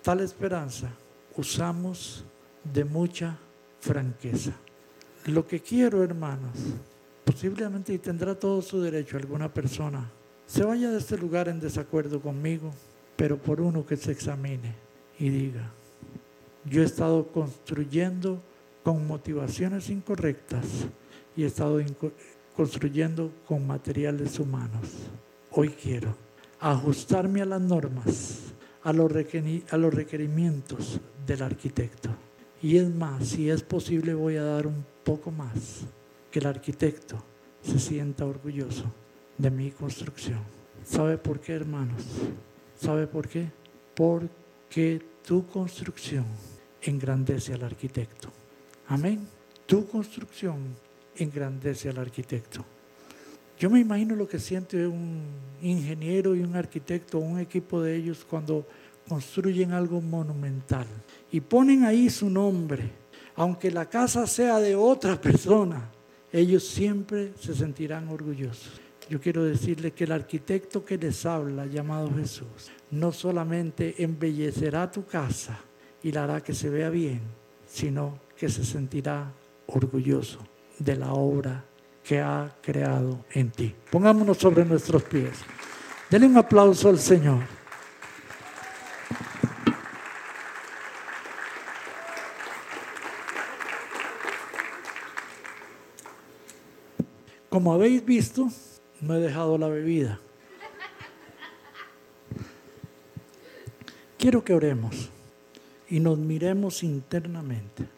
tal 0.01 0.19
esperanza, 0.19 0.89
usamos 1.37 2.25
de 2.65 2.83
mucha 2.83 3.37
franqueza. 3.79 4.51
Lo 5.27 5.47
que 5.47 5.61
quiero, 5.61 6.03
hermanos, 6.03 6.57
posiblemente 7.23 7.93
y 7.93 7.97
tendrá 7.97 8.37
todo 8.37 8.61
su 8.61 8.81
derecho 8.81 9.15
alguna 9.15 9.53
persona, 9.53 10.11
se 10.45 10.65
vaya 10.65 10.91
de 10.91 10.97
este 10.97 11.17
lugar 11.17 11.47
en 11.47 11.61
desacuerdo 11.61 12.19
conmigo, 12.19 12.73
pero 13.15 13.37
por 13.37 13.61
uno 13.61 13.85
que 13.85 13.95
se 13.95 14.11
examine 14.11 14.75
y 15.17 15.29
diga, 15.29 15.71
yo 16.65 16.81
he 16.81 16.85
estado 16.85 17.25
construyendo 17.27 18.43
con 18.83 19.07
motivaciones 19.07 19.89
incorrectas 19.89 20.89
y 21.37 21.43
he 21.43 21.45
estado 21.45 21.79
construyendo 22.55 23.31
con 23.45 23.65
materiales 23.65 24.39
humanos. 24.39 24.89
Hoy 25.51 25.69
quiero 25.69 26.13
ajustarme 26.59 27.43
a 27.43 27.45
las 27.45 27.61
normas, 27.61 28.53
a 28.83 28.91
los, 28.91 29.11
requerimientos 29.11 30.99
del 31.25 31.43
arquitecto. 31.43 32.09
Y 32.61 32.77
es 32.77 32.89
más, 32.89 33.27
si 33.27 33.51
es 33.51 33.61
posible 33.61 34.15
voy 34.15 34.37
a 34.37 34.43
dar 34.43 34.65
un 34.65 34.83
poco 35.03 35.29
más, 35.29 35.85
que 36.31 36.39
el 36.39 36.47
arquitecto 36.47 37.23
se 37.61 37.77
sienta 37.77 38.25
orgulloso 38.25 38.91
de 39.37 39.51
mi 39.51 39.69
construcción. 39.69 40.39
¿Sabe 40.83 41.19
por 41.19 41.39
qué, 41.39 41.53
hermanos? 41.53 42.03
¿Sabe 42.79 43.05
por 43.05 43.27
qué? 43.27 43.51
Porque 43.93 45.03
tu 45.23 45.45
construcción 45.45 46.25
engrandece 46.81 47.53
al 47.53 47.63
arquitecto. 47.63 48.29
Amén. 48.87 49.27
Tu 49.67 49.85
construcción 49.85 50.86
engrandece 51.19 51.89
al 51.89 51.97
arquitecto. 51.97 52.65
Yo 53.59 53.71
me 53.71 53.79
imagino 53.79 54.15
lo 54.15 54.27
que 54.27 54.37
siente 54.37 54.85
un 54.85 55.23
ingeniero 55.61 56.35
y 56.35 56.41
un 56.41 56.55
arquitecto, 56.55 57.17
un 57.17 57.39
equipo 57.39 57.81
de 57.81 57.95
ellos 57.95 58.23
cuando 58.29 58.67
construyen 59.09 59.71
algo 59.71 59.99
monumental 59.99 60.85
y 61.31 61.41
ponen 61.41 61.83
ahí 61.83 62.09
su 62.09 62.29
nombre, 62.29 62.91
aunque 63.35 63.71
la 63.71 63.89
casa 63.89 64.27
sea 64.27 64.59
de 64.59 64.75
otra 64.75 65.19
persona, 65.19 65.89
ellos 66.31 66.67
siempre 66.67 67.33
se 67.39 67.55
sentirán 67.55 68.09
orgullosos. 68.09 68.79
Yo 69.09 69.19
quiero 69.19 69.43
decirle 69.43 69.91
que 69.91 70.03
el 70.03 70.11
arquitecto 70.11 70.85
que 70.85 70.97
les 70.97 71.25
habla, 71.25 71.65
llamado 71.65 72.13
Jesús, 72.13 72.69
no 72.91 73.11
solamente 73.11 74.03
embellecerá 74.03 74.91
tu 74.91 75.05
casa 75.05 75.57
y 76.03 76.11
la 76.11 76.25
hará 76.25 76.43
que 76.43 76.53
se 76.53 76.69
vea 76.69 76.89
bien, 76.89 77.21
sino 77.65 78.19
que 78.35 78.49
se 78.49 78.63
sentirá 78.63 79.31
orgulloso 79.65 80.56
de 80.79 80.95
la 80.95 81.13
obra 81.13 81.63
que 82.03 82.19
ha 82.19 82.55
creado 82.61 83.25
en 83.31 83.51
ti. 83.51 83.75
Pongámonos 83.91 84.37
sobre 84.37 84.63
nuestros 84.63 85.03
pies. 85.03 85.39
Denle 86.09 86.27
un 86.27 86.37
aplauso 86.37 86.89
al 86.89 86.99
Señor. 86.99 87.39
Como 97.49 97.73
habéis 97.73 98.05
visto, 98.05 98.47
no 99.01 99.15
he 99.15 99.19
dejado 99.19 99.57
la 99.57 99.67
bebida. 99.67 100.19
Quiero 104.17 104.43
que 104.43 104.53
oremos 104.53 105.09
y 105.89 105.99
nos 105.99 106.17
miremos 106.17 106.83
internamente. 106.83 107.96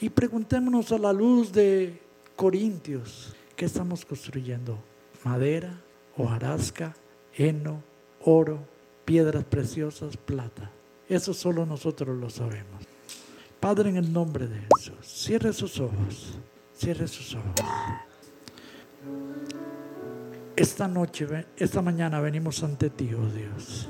Y 0.00 0.10
preguntémonos 0.10 0.92
a 0.92 0.98
la 0.98 1.12
luz 1.12 1.52
de 1.52 2.00
Corintios, 2.34 3.34
¿qué 3.56 3.64
estamos 3.64 4.04
construyendo? 4.04 4.78
¿Madera, 5.24 5.80
hojarasca, 6.16 6.94
heno, 7.34 7.82
oro, 8.22 8.58
piedras 9.06 9.44
preciosas, 9.44 10.16
plata? 10.16 10.70
Eso 11.08 11.32
solo 11.32 11.64
nosotros 11.64 12.16
lo 12.16 12.28
sabemos. 12.28 12.84
Padre, 13.58 13.88
en 13.90 13.96
el 13.96 14.12
nombre 14.12 14.46
de 14.46 14.60
Jesús, 14.76 14.98
cierre 15.02 15.52
sus 15.52 15.80
ojos, 15.80 16.38
cierre 16.74 17.08
sus 17.08 17.34
ojos. 17.34 17.54
esta 20.56 20.88
noche, 20.88 21.26
esta 21.56 21.80
mañana 21.80 22.20
venimos 22.20 22.62
ante 22.62 22.90
ti, 22.90 23.14
oh 23.14 23.26
Dios. 23.30 23.88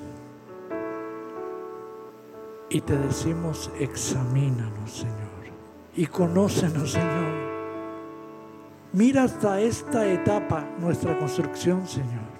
Y 2.70 2.80
te 2.80 2.96
decimos, 2.96 3.70
examínanos, 3.78 4.90
Señor. 4.90 5.36
Y 5.97 6.07
conócenos, 6.07 6.92
Señor. 6.92 7.47
Mira 8.92 9.24
hasta 9.24 9.61
esta 9.61 10.07
etapa 10.07 10.64
nuestra 10.78 11.18
construcción, 11.18 11.86
Señor. 11.86 12.36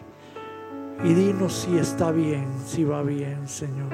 Y 1.05 1.15
dinos 1.15 1.53
si 1.53 1.77
está 1.79 2.11
bien, 2.11 2.47
si 2.65 2.85
va 2.85 3.03
bien, 3.03 3.49
Señor. 3.49 3.93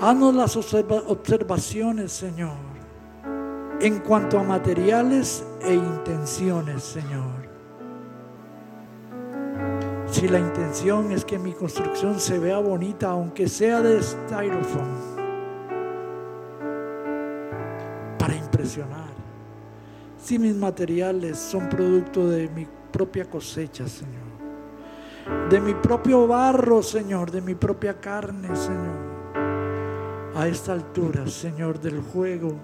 Haznos 0.00 0.34
las 0.34 0.56
observaciones, 0.56 2.12
Señor 2.12 2.74
en 3.80 3.98
cuanto 3.98 4.38
a 4.38 4.42
materiales 4.42 5.44
e 5.62 5.74
intenciones, 5.74 6.82
Señor. 6.82 7.44
Si 10.10 10.28
la 10.28 10.38
intención 10.38 11.10
es 11.12 11.24
que 11.24 11.38
mi 11.38 11.52
construcción 11.52 12.20
se 12.20 12.38
vea 12.38 12.58
bonita, 12.58 13.10
aunque 13.10 13.48
sea 13.48 13.80
de 13.82 14.02
styrofoam, 14.02 15.13
Si 20.18 20.38
mis 20.38 20.54
materiales 20.54 21.38
son 21.38 21.68
producto 21.68 22.28
de 22.28 22.48
mi 22.48 22.66
propia 22.90 23.24
cosecha, 23.24 23.86
Señor. 23.86 24.24
De 25.50 25.60
mi 25.60 25.74
propio 25.74 26.26
barro, 26.26 26.82
Señor, 26.82 27.30
de 27.30 27.40
mi 27.40 27.54
propia 27.54 28.00
carne, 28.00 28.54
Señor. 28.56 29.14
A 30.34 30.48
esta 30.48 30.72
altura, 30.72 31.26
Señor, 31.26 31.80
del 31.80 32.00
juego 32.00 32.58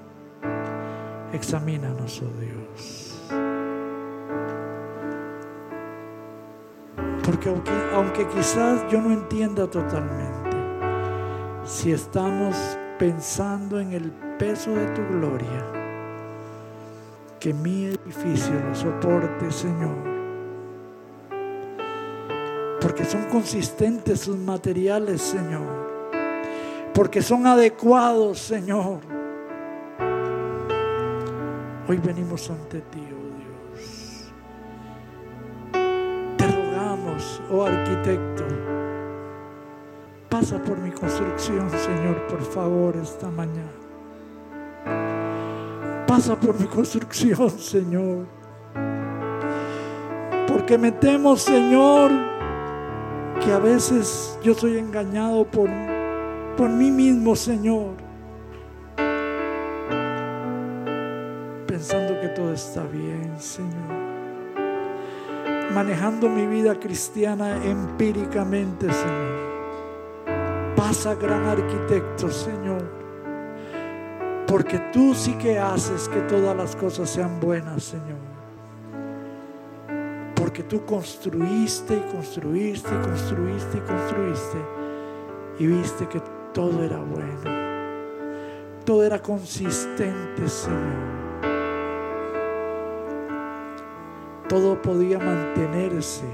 Examínanos, 1.32 2.22
oh 2.22 2.40
Dios. 2.40 3.16
Porque 7.24 7.54
aunque 7.94 8.26
quizás 8.28 8.84
yo 8.90 9.00
no 9.00 9.12
entienda 9.12 9.70
totalmente, 9.70 10.56
si 11.64 11.92
estamos 11.92 12.56
pensando 12.98 13.78
en 13.78 13.92
el 13.92 14.10
peso 14.38 14.72
de 14.72 14.86
tu 14.88 15.02
gloria, 15.06 15.79
que 17.40 17.52
mi 17.52 17.86
edificio 17.86 18.52
lo 18.68 18.74
soporte, 18.74 19.50
Señor. 19.50 19.96
Porque 22.80 23.04
son 23.04 23.24
consistentes 23.24 24.20
sus 24.20 24.36
materiales, 24.36 25.20
Señor. 25.22 25.90
Porque 26.94 27.22
son 27.22 27.46
adecuados, 27.46 28.38
Señor 28.38 29.00
Hoy 31.90 31.96
venimos 31.96 32.48
ante 32.48 32.80
ti, 32.82 33.00
oh 33.00 33.72
Dios. 33.72 34.32
Te 36.36 36.46
rogamos, 36.46 37.42
oh 37.50 37.64
arquitecto, 37.64 38.44
pasa 40.28 40.62
por 40.62 40.78
mi 40.78 40.92
construcción, 40.92 41.68
Señor, 41.70 42.28
por 42.28 42.42
favor, 42.42 42.94
esta 42.96 43.28
mañana. 43.28 43.79
Por 46.28 46.60
mi 46.60 46.66
construcción, 46.66 47.50
Señor. 47.50 48.26
Porque 50.46 50.76
me 50.76 50.92
temo, 50.92 51.36
Señor, 51.36 52.10
que 53.42 53.52
a 53.52 53.58
veces 53.58 54.38
yo 54.42 54.54
soy 54.54 54.78
engañado 54.78 55.44
por, 55.44 55.68
por 56.56 56.68
mí 56.68 56.90
mismo, 56.90 57.34
Señor 57.34 58.10
pensando 61.80 62.20
que 62.20 62.28
todo 62.28 62.52
está 62.52 62.82
bien, 62.82 63.38
Señor. 63.38 63.72
Manejando 65.72 66.28
mi 66.28 66.46
vida 66.46 66.78
cristiana 66.78 67.56
empíricamente, 67.64 68.92
Señor. 68.92 70.74
Pasa, 70.76 71.14
gran 71.14 71.46
arquitecto, 71.46 72.28
Señor. 72.28 72.99
Porque 74.50 74.80
tú 74.92 75.14
sí 75.14 75.34
que 75.34 75.58
haces 75.58 76.08
que 76.08 76.20
todas 76.22 76.56
las 76.56 76.74
cosas 76.74 77.08
sean 77.08 77.38
buenas, 77.38 77.84
Señor. 77.84 78.18
Porque 80.34 80.64
tú 80.64 80.84
construiste 80.84 81.94
y 81.94 82.12
construiste 82.12 82.88
y 82.88 83.06
construiste 83.06 83.78
y 83.78 83.80
construiste 83.80 84.58
y 85.60 85.66
viste 85.66 86.08
que 86.08 86.20
todo 86.52 86.82
era 86.82 86.98
bueno. 86.98 87.60
Todo 88.84 89.04
era 89.04 89.20
consistente, 89.20 90.48
Señor. 90.48 91.20
todo 94.50 94.82
podía 94.82 95.16
mantenerse 95.20 96.24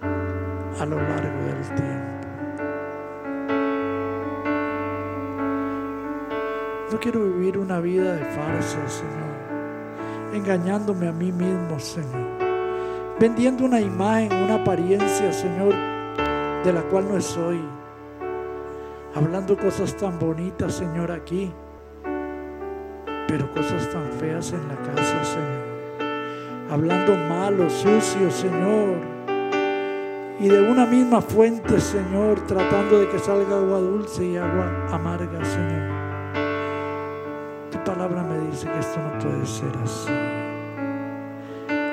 a 0.00 0.86
lo 0.86 0.96
largo 0.96 1.44
del 1.44 1.74
tiempo. 1.74 2.05
No 6.90 7.00
quiero 7.00 7.24
vivir 7.24 7.58
una 7.58 7.80
vida 7.80 8.14
de 8.14 8.24
farsa, 8.24 8.78
Señor, 8.88 10.34
engañándome 10.34 11.08
a 11.08 11.12
mí 11.12 11.32
mismo, 11.32 11.78
Señor, 11.78 12.38
vendiendo 13.18 13.64
una 13.64 13.80
imagen, 13.80 14.32
una 14.32 14.54
apariencia, 14.56 15.32
Señor, 15.32 15.74
de 16.64 16.72
la 16.72 16.82
cual 16.82 17.06
no 17.12 17.20
soy, 17.20 17.60
hablando 19.14 19.56
cosas 19.56 19.96
tan 19.96 20.18
bonitas, 20.18 20.74
Señor, 20.74 21.10
aquí, 21.10 21.52
pero 23.26 23.52
cosas 23.52 23.90
tan 23.90 24.10
feas 24.20 24.52
en 24.52 24.68
la 24.68 24.76
casa, 24.76 25.24
Señor 25.24 25.66
hablando 26.70 27.16
malo, 27.16 27.68
sucio, 27.70 28.30
Señor. 28.30 28.96
Y 30.38 30.48
de 30.48 30.70
una 30.70 30.84
misma 30.84 31.22
fuente, 31.22 31.80
Señor, 31.80 32.40
tratando 32.46 33.00
de 33.00 33.08
que 33.08 33.18
salga 33.18 33.56
agua 33.56 33.78
dulce 33.78 34.24
y 34.24 34.36
agua 34.36 34.86
amarga, 34.90 35.44
Señor. 35.44 35.95
Palabra 37.86 38.22
me 38.24 38.38
dice 38.50 38.66
que 38.66 38.78
esto 38.80 38.98
no 39.00 39.16
puede 39.20 39.46
ser 39.46 39.70
así. 39.84 40.10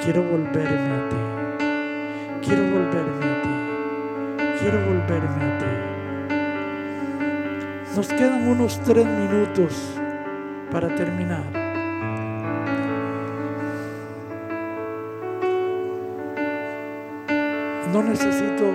Quiero 0.04 0.24
volverme 0.24 0.92
a 0.92 1.10
ti. 1.10 1.16
Quiero 2.44 2.64
volverme 2.64 3.26
a 3.26 3.42
ti. 3.44 3.50
Quiero 4.60 4.80
volverme 4.80 5.46
a 5.46 5.58
ti. 5.60 5.66
Nos 7.96 8.08
quedan 8.08 8.48
unos 8.48 8.80
tres 8.80 9.06
minutos 9.06 10.00
para 10.72 10.88
terminar. 10.96 11.44
No 17.94 18.02
necesito 18.02 18.66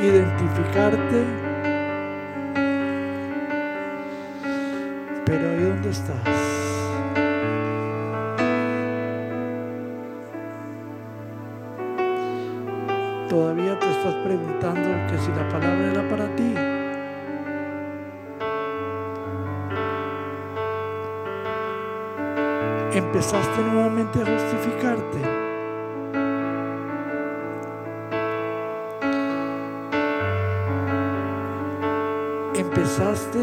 identificarte, 0.00 1.24
pero 5.26 5.60
¿y 5.60 5.64
dónde 5.64 5.90
estás? 5.90 6.61
Todavía 13.32 13.78
te 13.78 13.90
estás 13.90 14.14
preguntando 14.16 14.90
que 15.10 15.16
si 15.16 15.30
la 15.30 15.48
palabra 15.48 15.90
era 15.90 16.06
para 16.06 16.36
ti. 16.36 16.54
Empezaste 22.94 23.62
nuevamente 23.62 24.20
a 24.20 24.26
justificarte. 24.26 25.42
empezaste 32.54 33.38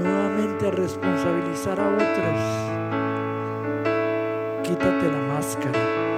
nuevamente 0.00 0.68
a 0.68 0.70
responsabilizar 0.70 1.80
a 1.80 1.88
otros, 1.88 2.40
quítate 4.62 5.10
la 5.10 5.34
máscara. 5.34 6.11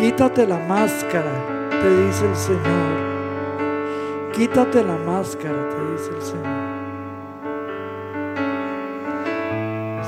Quítate 0.00 0.46
la 0.46 0.56
máscara, 0.56 1.30
te 1.68 2.06
dice 2.06 2.26
el 2.26 2.34
Señor. 2.34 4.32
Quítate 4.32 4.82
la 4.82 4.96
máscara, 4.96 5.68
te 5.68 5.92
dice 5.92 6.10
el 6.16 6.22
Señor. 6.22 6.60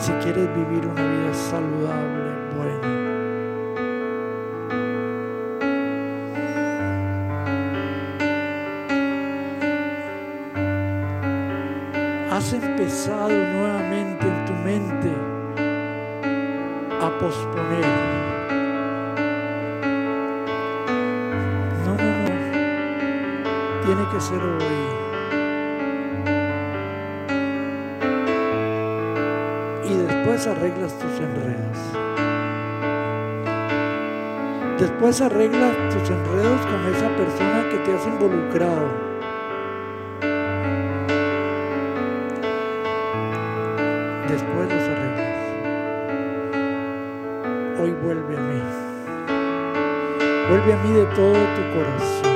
Si 0.01 0.13
quieres 0.13 0.49
vivir 0.57 0.87
una 0.87 1.03
vida 1.03 1.35
saludable, 1.35 2.33
buena. 2.57 3.03
empezado 12.55 13.29
nuevamente 13.29 14.27
en 14.27 14.45
tu 14.47 14.53
mente 14.65 15.11
a 16.99 17.19
posponer. 17.19 18.22
Tiene 23.95 24.09
que 24.09 24.21
ser 24.23 24.43
hoy. 24.43 24.63
Y 29.85 29.95
después 29.95 30.47
arreglas 30.47 30.99
tus 30.99 31.21
enredos. 31.21 31.79
Después 34.79 35.21
arregla 35.21 35.73
tus 35.91 36.09
enredos 36.09 36.61
con 36.65 36.87
esa 36.95 37.09
persona 37.19 37.69
que 37.71 37.77
te 37.85 37.93
has 37.93 38.07
involucrado. 38.07 38.89
Después 44.27 44.69
los 44.71 44.89
arreglas. 44.89 45.37
Hoy 47.79 47.93
vuelve 48.03 48.39
a 48.39 48.41
mí. 48.41 48.63
Vuelve 50.49 50.73
a 50.73 50.77
mí 50.79 50.93
de 50.95 51.05
todo 51.15 51.33
tu 51.33 51.63
corazón. 51.77 52.32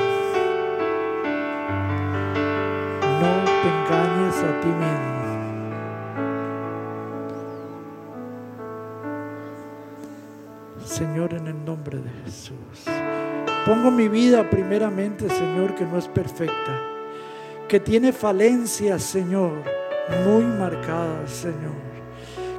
A 4.43 4.61
ti 4.61 4.69
mismo. 4.69 5.17
Señor, 10.85 11.35
en 11.35 11.47
el 11.49 11.65
nombre 11.65 11.99
de 11.99 12.11
Jesús. 12.25 12.87
Pongo 13.67 13.91
mi 13.91 14.09
vida 14.09 14.49
primeramente, 14.49 15.29
Señor, 15.29 15.75
que 15.75 15.85
no 15.85 15.99
es 15.99 16.07
perfecta, 16.09 16.81
que 17.69 17.81
tiene 17.81 18.13
falencias, 18.13 19.03
Señor, 19.03 19.53
muy 20.25 20.45
marcadas, 20.45 21.31
Señor. 21.31 21.87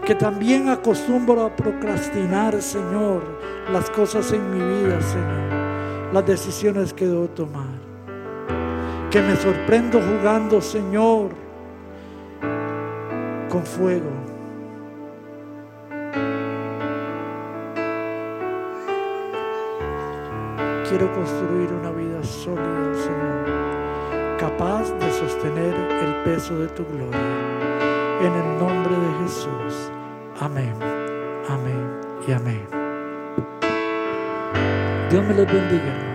Que 0.05 0.15
también 0.15 0.69
acostumbro 0.69 1.45
a 1.45 1.55
procrastinar, 1.55 2.61
Señor, 2.61 3.23
las 3.71 3.89
cosas 3.89 4.31
en 4.33 4.51
mi 4.51 4.59
vida, 4.59 5.01
Señor, 5.01 6.13
las 6.13 6.25
decisiones 6.25 6.93
que 6.93 7.07
debo 7.07 7.27
tomar. 7.29 7.87
Que 9.09 9.21
me 9.21 9.35
sorprendo 9.37 9.99
jugando, 10.01 10.61
Señor, 10.61 11.46
con 13.49 13.65
fuego 13.65 14.37
quiero 20.89 21.13
construir 21.13 21.69
una 21.73 21.91
vida 21.91 22.23
sólida, 22.23 22.93
Señor, 22.93 24.37
capaz 24.39 24.91
de 24.99 25.11
sostener 25.11 25.75
el 25.75 26.23
peso 26.23 26.57
de 26.57 26.67
tu 26.69 26.85
gloria. 26.85 27.19
En 28.21 28.33
el 28.33 28.59
nombre 28.59 28.95
de 28.95 29.23
Jesús. 29.23 29.91
Amén, 30.39 30.73
amén 31.49 32.01
y 32.27 32.31
amén. 32.31 32.67
Dios 35.09 35.23
me 35.23 35.33
los 35.33 35.45
bendiga. 35.45 36.06